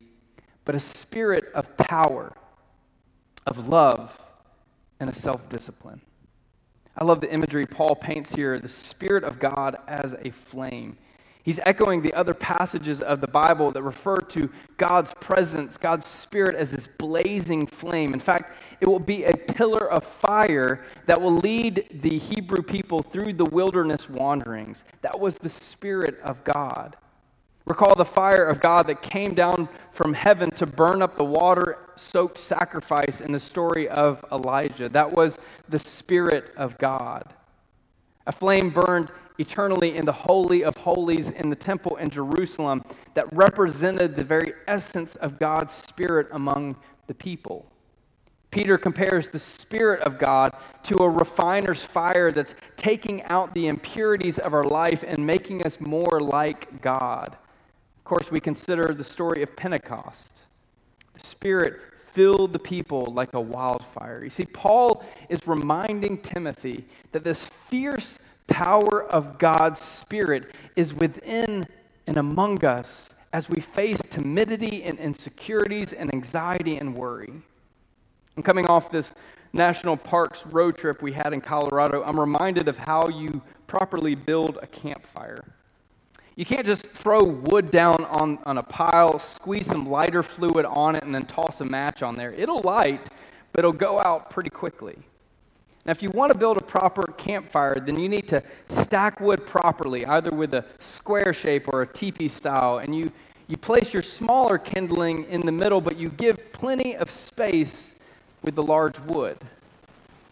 but 0.65 0.75
a 0.75 0.81
spirit 0.81 1.51
of 1.55 1.77
power, 1.77 2.33
of 3.47 3.69
love, 3.69 4.21
and 5.01 5.09
of 5.09 5.17
self 5.17 5.49
discipline. 5.49 6.01
I 6.97 7.05
love 7.05 7.21
the 7.21 7.33
imagery 7.33 7.65
Paul 7.65 7.97
paints 7.97 8.35
here 8.35 8.59
the 8.59 8.69
Spirit 8.69 9.25
of 9.25 9.39
God 9.39 9.77
as 9.89 10.15
a 10.23 10.31
flame. 10.31 10.99
He's 11.45 11.59
echoing 11.65 12.03
the 12.03 12.15
other 12.15 12.35
passages 12.35 13.01
of 13.01 13.21
the 13.21 13.27
Bible 13.27 13.73
that 13.73 13.83
refer 13.83 14.17
to 14.17 14.49
God's 14.77 15.13
presence, 15.15 15.77
God's 15.77 16.07
Spirit 16.07 16.55
as 16.55 16.71
this 16.71 16.87
blazing 16.87 17.67
flame. 17.67 18.15
In 18.15 18.21
fact, 18.21 18.57
it 18.81 18.87
will 18.87 19.01
be 19.01 19.25
a 19.25 19.37
pillar 19.37 19.91
of 19.91 20.05
fire 20.05 20.85
that 21.07 21.21
will 21.21 21.35
lead 21.35 22.01
the 22.03 22.19
Hebrew 22.19 22.63
people 22.63 23.03
through 23.03 23.33
the 23.33 23.45
wilderness 23.45 24.09
wanderings. 24.09 24.85
That 25.01 25.19
was 25.19 25.37
the 25.37 25.49
Spirit 25.49 26.21
of 26.23 26.45
God. 26.45 26.97
Recall 27.65 27.95
the 27.95 28.05
fire 28.05 28.45
of 28.45 28.61
God 28.61 28.87
that 28.89 29.03
came 29.03 29.35
down 29.35 29.69
from 29.93 30.15
heaven 30.15 30.51
to 30.53 30.67
burn 30.67 31.01
up 31.01 31.17
the 31.17 31.25
water 31.25 31.79
soaked 31.97 32.39
sacrifice 32.39 33.21
in 33.21 33.33
the 33.33 33.41
story 33.41 33.89
of 33.89 34.25
Elijah. 34.33 34.89
That 34.89 35.13
was 35.13 35.39
the 35.69 35.79
Spirit 35.79 36.53
of 36.57 36.79
God. 36.79 37.33
A 38.27 38.33
flame 38.33 38.71
burned 38.71 39.11
eternally 39.39 39.97
in 39.97 40.05
the 40.05 40.13
Holy 40.13 40.63
of 40.63 40.77
Holies 40.77 41.31
in 41.31 41.51
the 41.51 41.57
temple 41.57 41.97
in 41.97 42.11
Jerusalem 42.11 42.85
that 43.15 43.33
represented 43.33 44.17
the 44.17 44.25
very 44.25 44.53
essence 44.67 45.17
of 45.17 45.39
God's 45.39 45.75
Spirit 45.75 46.29
among 46.31 46.77
the 47.07 47.15
people. 47.15 47.67
Peter 48.51 48.77
compares 48.77 49.29
the 49.29 49.39
Spirit 49.39 50.01
of 50.03 50.19
God 50.19 50.53
to 50.85 50.97
a 50.99 51.09
refiner's 51.09 51.83
fire 51.83 52.31
that's 52.31 52.55
taking 52.77 53.23
out 53.25 53.55
the 53.55 53.67
impurities 53.67 54.39
of 54.39 54.53
our 54.53 54.65
life 54.65 55.03
and 55.07 55.27
making 55.27 55.65
us 55.65 55.81
more 55.81 56.21
like 56.21 56.83
God. 56.83 57.37
Of 57.99 58.05
course, 58.05 58.31
we 58.31 58.41
consider 58.41 58.93
the 58.93 59.05
story 59.05 59.43
of 59.43 59.57
Pentecost. 59.57 60.33
The 61.15 61.27
Spirit 61.27 61.81
filled 62.13 62.53
the 62.53 62.59
people 62.59 63.07
like 63.07 63.33
a 63.35 63.41
wildfire. 63.41 64.23
You 64.23 64.31
see, 64.31 64.45
Paul 64.45 65.05
is 65.29 65.47
reminding 65.47 66.19
Timothy 66.19 66.85
that 67.13 67.25
this 67.25 67.47
fierce 67.69 68.19
power 68.47 69.03
of 69.05 69.39
God's 69.39 69.81
Spirit 69.81 70.55
is 70.77 70.93
within 70.95 71.67
and 72.07 72.17
among 72.17 72.65
us 72.65 73.11
as 73.33 73.49
we 73.49 73.61
face 73.61 73.99
timidity 74.11 74.83
and 74.85 74.99
insecurities 74.99 75.93
and 75.93 76.13
anxiety 76.13 76.77
and 76.77 76.95
worry. 76.95 77.33
I'm 78.37 78.43
coming 78.43 78.67
off 78.67 78.91
this 78.91 79.15
national 79.53 79.97
parks 79.97 80.47
road 80.47 80.77
trip 80.77 81.03
we 81.03 81.13
had 81.13 81.33
in 81.33 81.41
Colorado. 81.41 82.03
I'm 82.05 82.19
reminded 82.19 82.69
of 82.69 82.79
how 82.79 83.09
you 83.09 83.43
properly 83.67 84.15
build 84.15 84.59
a 84.63 84.67
campfire. 84.67 85.45
You 86.35 86.47
can't 86.47 86.65
just 86.65 86.87
throw 86.91 87.23
wood 87.23 87.71
down 87.71 88.05
on, 88.07 88.39
on 88.47 88.57
a 88.57 88.63
pile, 88.63 89.19
squeeze 89.19 89.67
some 89.67 89.89
lighter 89.89 90.23
fluid 90.23 90.65
on 90.65 90.97
it, 90.97 91.03
and 91.03 91.15
then 91.15 91.27
toss 91.27 91.61
a 91.61 91.65
match 91.65 92.03
on 92.03 92.17
there. 92.17 92.33
It'll 92.33 92.61
light, 92.61 93.07
but 93.53 93.61
it'll 93.61 93.73
go 93.73 94.01
out 94.01 94.31
pretty 94.31 94.49
quickly. 94.49 94.97
Now, 95.85 95.91
if 95.91 96.03
you 96.03 96.11
want 96.11 96.33
to 96.33 96.39
build 96.39 96.57
a 96.57 96.63
proper 96.63 97.03
campfire, 97.03 97.79
then 97.81 97.99
you 97.99 98.09
need 98.09 98.29
to 98.29 98.43
stack 98.69 99.21
wood 99.21 99.47
properly, 99.47 100.07
either 100.07 100.31
with 100.31 100.55
a 100.55 100.65
square 100.79 101.35
shape 101.35 101.69
or 101.69 101.83
a 101.83 101.87
teepee 101.87 102.29
style, 102.29 102.79
and 102.79 102.97
you, 102.97 103.13
you 103.49 103.57
place 103.59 103.93
your 103.93 104.03
smaller 104.03 104.59
kindling 104.59 105.25
in 105.25 105.41
the 105.41 105.53
middle, 105.53 105.81
but 105.81 105.99
you 105.99 106.09
give 106.09 106.53
plenty 106.53 106.97
of 106.97 107.11
space 107.11 107.95
with 108.43 108.55
the 108.55 108.63
large 108.63 108.99
wood. 109.01 109.37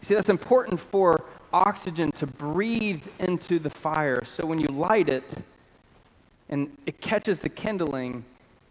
See, 0.01 0.15
that's 0.15 0.29
important 0.29 0.79
for 0.79 1.25
oxygen 1.53 2.11
to 2.13 2.25
breathe 2.25 3.03
into 3.19 3.59
the 3.59 3.69
fire. 3.69 4.23
So 4.25 4.45
when 4.45 4.57
you 4.57 4.67
light 4.67 5.09
it 5.09 5.31
and 6.51 6.75
it 6.85 7.01
catches 7.01 7.39
the 7.39 7.49
kindling, 7.49 8.23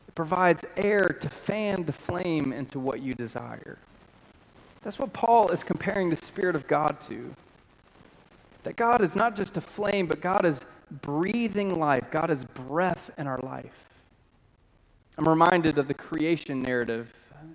it 0.07 0.15
provides 0.15 0.65
air 0.77 1.09
to 1.09 1.29
fan 1.29 1.85
the 1.85 1.93
flame 1.93 2.53
into 2.53 2.79
what 2.79 3.01
you 3.01 3.15
desire. 3.15 3.79
That's 4.83 4.99
what 4.99 5.13
Paul 5.13 5.49
is 5.49 5.63
comparing 5.63 6.11
the 6.11 6.17
Spirit 6.17 6.55
of 6.55 6.67
God 6.67 7.01
to. 7.09 7.35
That 8.63 8.77
God 8.77 9.01
is 9.01 9.17
not 9.17 9.37
just 9.37 9.57
a 9.57 9.61
flame, 9.61 10.07
but 10.07 10.21
God 10.21 10.45
is 10.45 10.61
breathing 11.03 11.79
life. 11.79 12.05
God 12.11 12.31
is 12.31 12.45
breath 12.45 13.11
in 13.17 13.27
our 13.27 13.39
life. 13.39 13.73
I'm 15.19 15.29
reminded 15.29 15.79
of 15.79 15.89
the 15.89 15.95
creation 15.95 16.63
narrative 16.63 17.13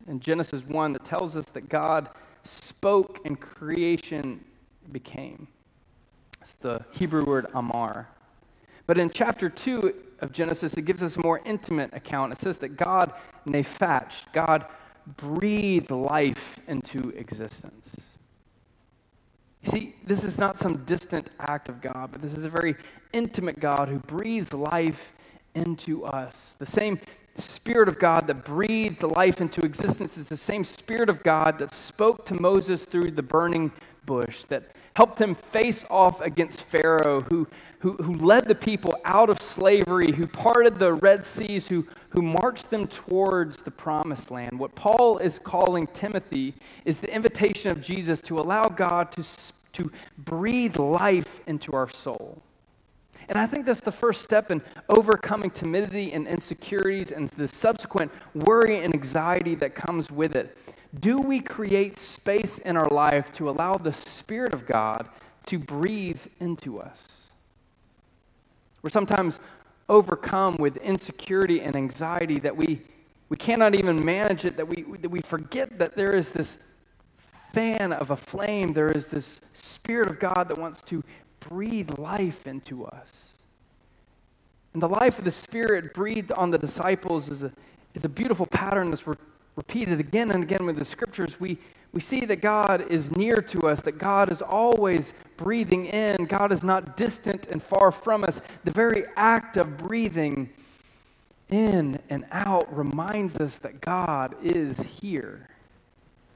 in 0.08 0.20
Genesis 0.20 0.64
1 0.64 0.94
that 0.94 1.06
tells 1.06 1.36
us 1.36 1.48
that 1.48 1.70
God 1.70 2.10
spoke 2.44 3.20
and 3.26 3.40
creation 3.40 4.44
became. 4.92 5.48
It's 6.42 6.54
the 6.54 6.84
Hebrew 6.92 7.26
word 7.26 7.48
amar. 7.54 8.08
But 8.88 8.98
in 8.98 9.10
chapter 9.10 9.50
2 9.50 9.94
of 10.20 10.32
Genesis, 10.32 10.76
it 10.76 10.84
gives 10.84 11.02
us 11.02 11.16
a 11.16 11.22
more 11.22 11.42
intimate 11.46 11.94
account. 11.94 12.34
It 12.34 12.40
says 12.40 12.58
that 12.58 12.78
God 12.78 13.14
nephatched, 13.48 14.32
God 14.34 14.66
breathed 15.18 15.92
life 15.92 16.60
into 16.68 17.10
existence. 17.12 17.96
You 19.64 19.72
see, 19.72 19.96
this 20.06 20.24
is 20.24 20.38
not 20.38 20.60
some 20.60 20.84
distant 20.86 21.30
act 21.40 21.70
of 21.70 21.82
God, 21.82 22.10
but 22.12 22.22
this 22.22 22.36
is 22.36 22.46
a 22.46 22.50
very 22.50 22.76
intimate 23.14 23.60
God 23.60 23.90
who 23.90 23.98
breathes 23.98 24.54
life 24.54 25.14
into 25.56 26.06
us. 26.06 26.56
The 26.60 26.66
same 26.66 27.00
Spirit 27.38 27.90
of 27.90 28.00
God 28.00 28.28
that 28.28 28.46
breathed 28.46 29.04
life 29.04 29.42
into 29.42 29.62
existence 29.62 30.18
is 30.18 30.30
the 30.30 30.38
same 30.38 30.64
Spirit 30.64 31.10
of 31.10 31.24
God 31.24 31.60
that 31.60 31.74
spoke 31.74 32.26
to 32.28 32.40
Moses 32.40 32.86
through 32.86 33.12
the 33.12 33.24
burning 33.24 33.72
bush, 34.06 34.44
that 34.46 34.72
helped 34.96 35.20
him 35.20 35.36
face 35.36 35.84
off 35.90 36.22
against 36.22 36.62
Pharaoh, 36.62 37.22
who, 37.30 37.48
who, 37.86 37.94
who 37.98 38.16
led 38.16 38.48
the 38.48 38.56
people 38.56 38.98
out 39.06 39.30
of 39.30 39.40
slavery, 39.40 40.12
who 40.12 40.26
parted 40.26 40.80
the 40.80 40.92
Red 40.92 41.24
Seas, 41.24 41.68
who, 41.68 41.86
who 42.10 42.24
marched 42.24 42.72
them 42.72 42.88
towards 42.88 43.58
the 43.58 43.70
promised 43.70 44.32
land. 44.32 44.58
What 44.58 44.74
Paul 44.74 45.20
is 45.20 45.38
calling 45.38 45.86
Timothy 45.94 46.56
is 46.84 46.98
the 46.98 47.14
invitation 47.14 47.72
of 47.72 47.84
Jesus 47.84 48.22
to 48.22 48.40
allow 48.40 48.64
God 48.64 49.12
to, 49.12 49.24
to 49.74 49.92
breathe 50.18 50.78
life 50.78 51.42
into 51.46 51.74
our 51.74 51.88
soul. 51.88 52.42
And 53.30 53.38
I 53.38 53.46
think 53.46 53.68
that's 53.68 53.82
the 53.82 53.92
first 53.92 54.24
step 54.24 54.50
in 54.50 54.64
overcoming 54.90 55.52
timidity 55.52 56.12
and 56.12 56.28
insecurities 56.28 57.12
and 57.12 57.30
the 57.30 57.48
subsequent 57.48 58.12
worry 58.34 58.80
and 58.80 58.96
anxiety 58.96 59.54
that 59.56 59.76
comes 59.76 60.10
with 60.10 60.36
it. 60.36 60.58
Do 61.00 61.20
we 61.20 61.40
create 61.40 62.00
space 62.00 62.58
in 62.58 62.78
our 62.78 62.90
life 62.90 63.32
to 63.34 63.48
allow 63.48 63.76
the 63.76 63.94
Spirit 63.94 64.56
of 64.56 64.66
God 64.66 65.08
to 65.46 65.60
breathe 65.60 66.22
into 66.40 66.80
us? 66.82 67.25
We're 68.86 68.92
sometimes 68.92 69.40
overcome 69.90 70.58
with 70.58 70.78
insecurity 70.78 71.60
and 71.60 71.76
anxiety 71.76 72.38
that 72.42 72.56
we, 72.56 72.84
we 73.30 73.36
cannot 73.36 73.74
even 73.74 74.06
manage 74.06 74.46
it, 74.46 74.58
that 74.58 74.68
we, 74.68 74.84
that 75.02 75.10
we 75.10 75.22
forget 75.22 75.80
that 75.80 75.96
there 75.96 76.16
is 76.16 76.30
this 76.30 76.60
fan 77.52 77.92
of 77.92 78.12
a 78.12 78.16
flame, 78.16 78.74
there 78.74 78.92
is 78.92 79.08
this 79.08 79.42
Spirit 79.54 80.08
of 80.08 80.20
God 80.20 80.50
that 80.50 80.60
wants 80.60 80.84
to 80.84 81.04
breathe 81.40 81.98
life 81.98 82.46
into 82.46 82.86
us. 82.86 83.34
And 84.74 84.84
the 84.84 84.90
life 84.90 85.18
of 85.18 85.26
the 85.26 85.32
Spirit 85.32 85.96
breathed 85.96 86.32
on 86.34 86.52
the 86.52 86.60
disciples 86.60 87.30
is 87.30 87.42
a, 87.42 87.52
is 87.96 88.06
a 88.06 88.10
beautiful 88.10 88.46
pattern 88.46 88.92
that's 88.92 89.08
re- 89.08 89.16
repeated 89.56 90.00
again 90.00 90.30
and 90.30 90.44
again 90.44 90.64
with 90.64 90.78
the 90.78 90.86
scriptures. 90.86 91.40
We, 91.40 91.58
we 91.96 92.02
see 92.02 92.26
that 92.26 92.42
God 92.42 92.92
is 92.92 93.16
near 93.16 93.38
to 93.38 93.70
us, 93.70 93.82
that 93.84 93.98
God 93.98 94.30
is 94.30 94.42
always 94.42 95.14
breathing 95.38 95.86
in. 95.86 96.26
God 96.26 96.52
is 96.52 96.62
not 96.62 96.98
distant 96.98 97.48
and 97.48 97.64
far 97.64 97.90
from 97.90 98.26
us. 98.26 98.42
The 98.66 98.72
very 98.72 99.06
act 99.16 99.56
of 99.56 99.78
breathing 99.78 100.50
in 101.50 101.98
and 102.10 102.26
out 102.34 102.76
reminds 102.76 103.40
us 103.40 103.60
that 103.60 103.80
God 103.80 104.36
is 104.44 104.78
here, 104.82 105.48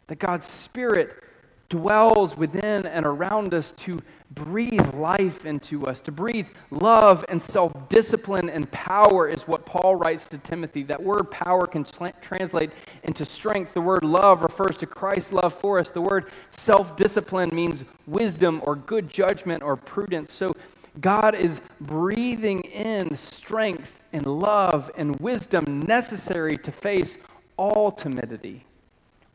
that 0.07 0.17
God's 0.17 0.47
Spirit 0.47 1.21
dwells 1.69 2.35
within 2.35 2.85
and 2.85 3.05
around 3.05 3.53
us 3.53 3.71
to 3.73 3.99
breathe 4.31 4.93
life 4.93 5.45
into 5.45 5.85
us, 5.85 6.01
to 6.01 6.11
breathe 6.11 6.47
love 6.71 7.23
and 7.29 7.41
self 7.41 7.89
discipline 7.89 8.49
and 8.49 8.69
power, 8.71 9.27
is 9.27 9.43
what 9.43 9.65
Paul 9.65 9.95
writes 9.95 10.27
to 10.29 10.37
Timothy. 10.39 10.83
That 10.83 11.01
word 11.01 11.31
power 11.31 11.65
can 11.67 11.85
translate 12.21 12.71
into 13.03 13.25
strength. 13.25 13.73
The 13.73 13.81
word 13.81 14.03
love 14.03 14.41
refers 14.41 14.77
to 14.77 14.85
Christ's 14.85 15.31
love 15.31 15.53
for 15.53 15.79
us. 15.79 15.89
The 15.89 16.01
word 16.01 16.31
self 16.49 16.95
discipline 16.95 17.49
means 17.53 17.83
wisdom 18.07 18.61
or 18.65 18.75
good 18.75 19.09
judgment 19.09 19.63
or 19.63 19.75
prudence. 19.75 20.33
So 20.33 20.55
God 20.99 21.35
is 21.35 21.61
breathing 21.79 22.61
in 22.61 23.15
strength 23.15 23.93
and 24.11 24.25
love 24.25 24.91
and 24.97 25.15
wisdom 25.19 25.81
necessary 25.81 26.57
to 26.57 26.71
face 26.71 27.17
all 27.57 27.91
timidity, 27.91 28.65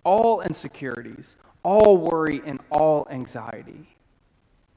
all 0.03 0.41
insecurities, 0.41 1.37
all 1.65 1.97
worry 1.97 2.41
and 2.47 2.61
all 2.71 3.09
anxiety. 3.11 3.89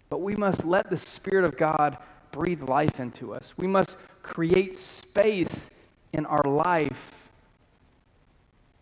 But 0.10 0.22
we 0.22 0.36
must 0.36 0.66
let 0.66 0.90
the 0.90 0.98
Spirit 0.98 1.46
of 1.46 1.58
God 1.58 1.98
breathe 2.32 2.64
life 2.64 3.00
into 3.00 3.34
us. 3.34 3.54
We 3.58 3.68
must 3.68 3.98
create 4.24 4.78
space 4.78 5.70
in 6.14 6.26
our 6.26 6.44
life 6.44 7.30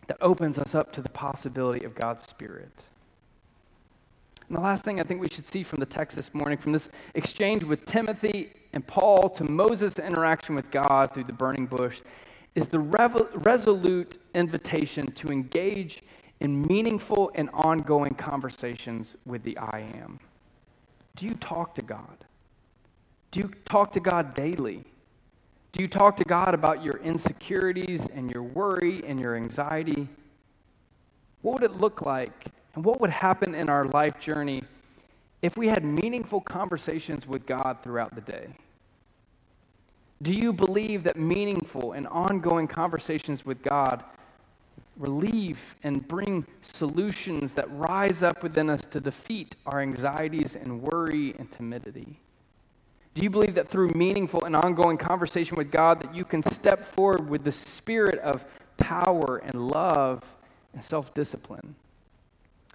that 0.06 0.16
opens 0.20 0.56
us 0.56 0.74
up 0.74 0.92
to 0.92 1.02
the 1.02 1.08
possibility 1.08 1.84
of 1.84 1.94
God's 1.94 2.24
Spirit. 2.24 2.84
And 4.48 4.56
the 4.56 4.62
last 4.62 4.84
thing 4.84 5.00
I 5.00 5.02
think 5.02 5.20
we 5.20 5.28
should 5.28 5.48
see 5.48 5.64
from 5.64 5.80
the 5.80 5.86
text 5.86 6.16
this 6.16 6.32
morning, 6.32 6.58
from 6.58 6.72
this 6.72 6.88
exchange 7.14 7.64
with 7.64 7.84
Timothy 7.84 8.52
and 8.72 8.86
Paul 8.86 9.28
to 9.30 9.42
Moses' 9.42 9.98
interaction 9.98 10.54
with 10.54 10.70
God 10.70 11.12
through 11.12 11.24
the 11.24 11.32
burning 11.32 11.66
bush, 11.66 12.00
is 12.54 12.68
the 12.68 12.78
resolute 12.78 14.18
invitation 14.34 15.06
to 15.08 15.28
engage 15.28 16.02
in 16.40 16.62
meaningful 16.66 17.30
and 17.34 17.48
ongoing 17.52 18.14
conversations 18.14 19.16
with 19.24 19.42
the 19.42 19.56
I 19.58 19.90
am. 20.02 20.20
Do 21.16 21.26
you 21.26 21.34
talk 21.34 21.74
to 21.76 21.82
God? 21.82 22.24
Do 23.30 23.40
you 23.40 23.50
talk 23.64 23.92
to 23.92 24.00
God 24.00 24.34
daily? 24.34 24.84
Do 25.72 25.82
you 25.82 25.88
talk 25.88 26.16
to 26.18 26.24
God 26.24 26.54
about 26.54 26.82
your 26.82 26.98
insecurities 26.98 28.08
and 28.08 28.30
your 28.30 28.42
worry 28.42 29.02
and 29.06 29.18
your 29.18 29.36
anxiety? 29.36 30.08
What 31.42 31.60
would 31.60 31.70
it 31.70 31.80
look 31.80 32.02
like 32.02 32.46
and 32.74 32.84
what 32.84 33.00
would 33.00 33.10
happen 33.10 33.54
in 33.54 33.68
our 33.68 33.86
life 33.86 34.18
journey 34.18 34.62
if 35.42 35.56
we 35.56 35.68
had 35.68 35.84
meaningful 35.84 36.40
conversations 36.40 37.26
with 37.26 37.46
God 37.46 37.78
throughout 37.82 38.14
the 38.14 38.20
day? 38.20 38.48
Do 40.22 40.32
you 40.32 40.52
believe 40.52 41.02
that 41.04 41.18
meaningful 41.18 41.92
and 41.92 42.06
ongoing 42.08 42.68
conversations 42.68 43.44
with 43.44 43.62
God 43.62 44.02
relieve 44.96 45.76
and 45.82 46.06
bring 46.06 46.46
solutions 46.62 47.52
that 47.52 47.70
rise 47.70 48.22
up 48.22 48.42
within 48.42 48.70
us 48.70 48.82
to 48.82 49.00
defeat 49.00 49.56
our 49.66 49.80
anxieties 49.80 50.56
and 50.56 50.82
worry 50.82 51.34
and 51.38 51.50
timidity? 51.50 52.20
Do 53.14 53.22
you 53.22 53.30
believe 53.30 53.54
that 53.54 53.68
through 53.68 53.90
meaningful 53.90 54.44
and 54.44 54.54
ongoing 54.54 54.98
conversation 54.98 55.56
with 55.56 55.70
God 55.70 56.02
that 56.02 56.14
you 56.14 56.24
can 56.24 56.42
step 56.42 56.84
forward 56.84 57.28
with 57.28 57.44
the 57.44 57.52
spirit 57.52 58.18
of 58.18 58.44
power 58.76 59.38
and 59.38 59.68
love 59.68 60.22
and 60.74 60.84
self-discipline? 60.84 61.74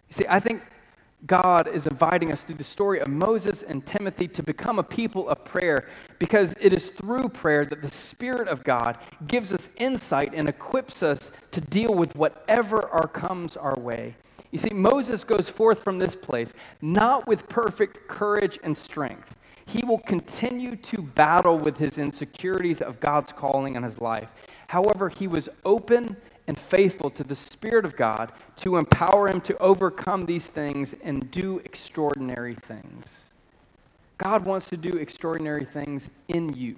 You 0.10 0.14
see, 0.14 0.26
I 0.28 0.40
think 0.40 0.64
God 1.28 1.68
is 1.68 1.86
inviting 1.86 2.32
us 2.32 2.42
through 2.42 2.56
the 2.56 2.64
story 2.64 3.00
of 3.00 3.08
Moses 3.08 3.62
and 3.62 3.86
Timothy 3.86 4.28
to 4.30 4.42
become 4.42 4.80
a 4.80 4.84
people 4.84 5.30
of 5.30 5.46
prayer 5.46 5.88
because 6.18 6.56
it 6.60 6.74
is 6.74 6.88
through 6.90 7.30
prayer 7.30 7.66
that 7.66 7.82
the 7.82 7.90
Spirit 7.90 8.48
of 8.48 8.64
God 8.64 8.98
gives 9.28 9.54
us 9.54 9.70
insight 9.78 10.34
and 10.34 10.50
equips 10.50 11.04
us 11.04 11.32
to 11.52 11.62
deal 11.62 11.94
with 11.94 12.16
whatever 12.16 12.88
our 12.90 13.08
comes 13.08 13.56
our 13.56 13.78
way. 13.78 14.16
You 14.52 14.58
see, 14.58 14.72
Moses 14.74 15.24
goes 15.24 15.48
forth 15.50 15.84
from 15.84 16.00
this 16.00 16.16
place 16.16 16.54
not 16.82 17.28
with 17.28 17.48
perfect 17.48 18.08
courage 18.08 18.60
and 18.64 18.76
strength. 18.76 19.36
He 19.66 19.86
will 19.86 20.00
continue 20.00 20.76
to 20.76 21.02
battle 21.02 21.58
with 21.58 21.78
his 21.78 21.98
insecurities 21.98 22.82
of 22.82 23.00
God's 23.00 23.32
calling 23.32 23.78
on 23.78 23.84
his 23.84 24.02
life. 24.02 24.30
However, 24.68 25.08
he 25.08 25.28
was 25.28 25.48
open 25.64 26.18
and 26.52 26.60
faithful 26.60 27.10
to 27.10 27.24
the 27.24 27.34
Spirit 27.34 27.86
of 27.86 27.96
God 27.96 28.30
to 28.58 28.76
empower 28.76 29.30
him 29.30 29.40
to 29.40 29.58
overcome 29.60 30.26
these 30.26 30.48
things 30.48 30.94
and 31.02 31.32
do 31.32 31.60
extraordinary 31.64 32.56
things. 32.56 33.28
God 34.18 34.44
wants 34.44 34.68
to 34.68 34.76
do 34.76 34.98
extraordinary 34.98 35.64
things 35.64 36.10
in 36.28 36.54
you. 36.54 36.76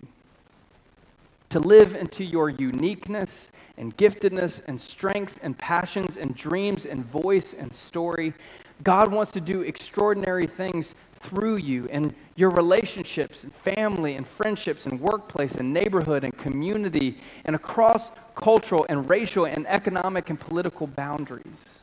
To 1.49 1.59
live 1.59 1.95
into 1.95 2.23
your 2.23 2.51
uniqueness 2.51 3.51
and 3.75 3.97
giftedness 3.97 4.61
and 4.67 4.79
strengths 4.79 5.39
and 5.41 5.57
passions 5.57 6.17
and 6.17 6.35
dreams 6.35 6.85
and 6.85 7.03
voice 7.03 7.55
and 7.57 7.73
story. 7.73 8.35
God 8.83 9.11
wants 9.11 9.31
to 9.31 9.41
do 9.41 9.61
extraordinary 9.61 10.45
things 10.45 10.93
through 11.23 11.57
you 11.57 11.87
and 11.89 12.13
your 12.35 12.49
relationships 12.49 13.43
and 13.43 13.53
family 13.53 14.15
and 14.15 14.27
friendships 14.27 14.85
and 14.85 14.99
workplace 14.99 15.55
and 15.55 15.73
neighborhood 15.73 16.23
and 16.23 16.37
community 16.37 17.17
and 17.45 17.55
across 17.55 18.11
cultural 18.35 18.85
and 18.89 19.09
racial 19.09 19.45
and 19.45 19.65
economic 19.67 20.29
and 20.29 20.39
political 20.39 20.87
boundaries. 20.87 21.79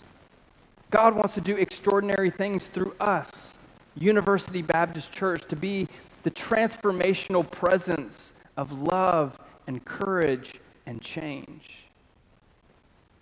God 0.91 1.15
wants 1.15 1.35
to 1.35 1.41
do 1.41 1.57
extraordinary 1.57 2.31
things 2.31 2.65
through 2.65 2.95
us, 3.01 3.31
University 3.97 4.61
Baptist 4.63 5.13
Church, 5.13 5.43
to 5.49 5.57
be 5.57 5.89
the 6.23 6.31
transformational 6.31 7.49
presence 7.49 8.33
of 8.57 8.73
love 8.73 9.39
and 9.67 9.85
courage 9.85 10.57
and 10.87 11.01
change. 11.01 11.77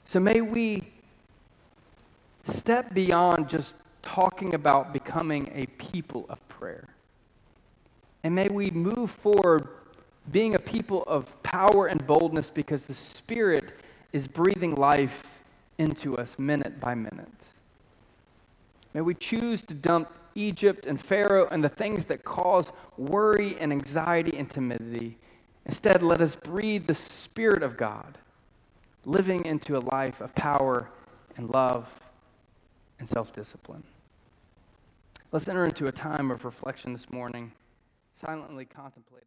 So 0.06 0.18
may 0.18 0.40
we 0.40 0.88
step 2.44 2.94
beyond 2.94 3.48
just 3.48 3.74
talking 4.14 4.54
about 4.54 4.92
becoming 4.92 5.50
a 5.54 5.66
people 5.82 6.24
of 6.28 6.46
prayer. 6.48 6.88
And 8.24 8.34
may 8.34 8.48
we 8.48 8.70
move 8.70 9.10
forward 9.10 9.68
being 10.30 10.54
a 10.54 10.58
people 10.58 11.02
of 11.04 11.42
power 11.42 11.86
and 11.86 12.06
boldness 12.06 12.50
because 12.50 12.84
the 12.84 12.94
Spirit 12.94 13.72
is 14.12 14.26
breathing 14.26 14.74
life 14.74 15.40
into 15.76 16.16
us 16.16 16.38
minute 16.38 16.80
by 16.80 16.94
minute. 16.94 17.28
May 18.94 19.02
we 19.02 19.14
choose 19.14 19.62
to 19.62 19.74
dump 19.74 20.10
Egypt 20.34 20.86
and 20.86 21.00
Pharaoh 21.00 21.48
and 21.50 21.62
the 21.62 21.68
things 21.68 22.06
that 22.06 22.24
cause 22.24 22.70
worry 22.96 23.56
and 23.60 23.72
anxiety 23.72 24.36
and 24.36 24.50
timidity. 24.50 25.18
Instead, 25.66 26.02
let 26.02 26.20
us 26.20 26.34
breathe 26.34 26.86
the 26.86 26.94
Spirit 26.94 27.62
of 27.62 27.76
God, 27.76 28.16
living 29.04 29.44
into 29.44 29.76
a 29.76 29.80
life 29.80 30.20
of 30.20 30.34
power 30.34 30.88
and 31.36 31.50
love 31.50 31.86
and 32.98 33.06
self 33.08 33.32
discipline. 33.34 33.84
Let's 35.30 35.46
enter 35.46 35.66
into 35.66 35.86
a 35.86 35.92
time 35.92 36.30
of 36.30 36.46
reflection 36.46 36.94
this 36.94 37.10
morning, 37.10 37.52
silently 38.12 38.64
contemplating. 38.64 39.26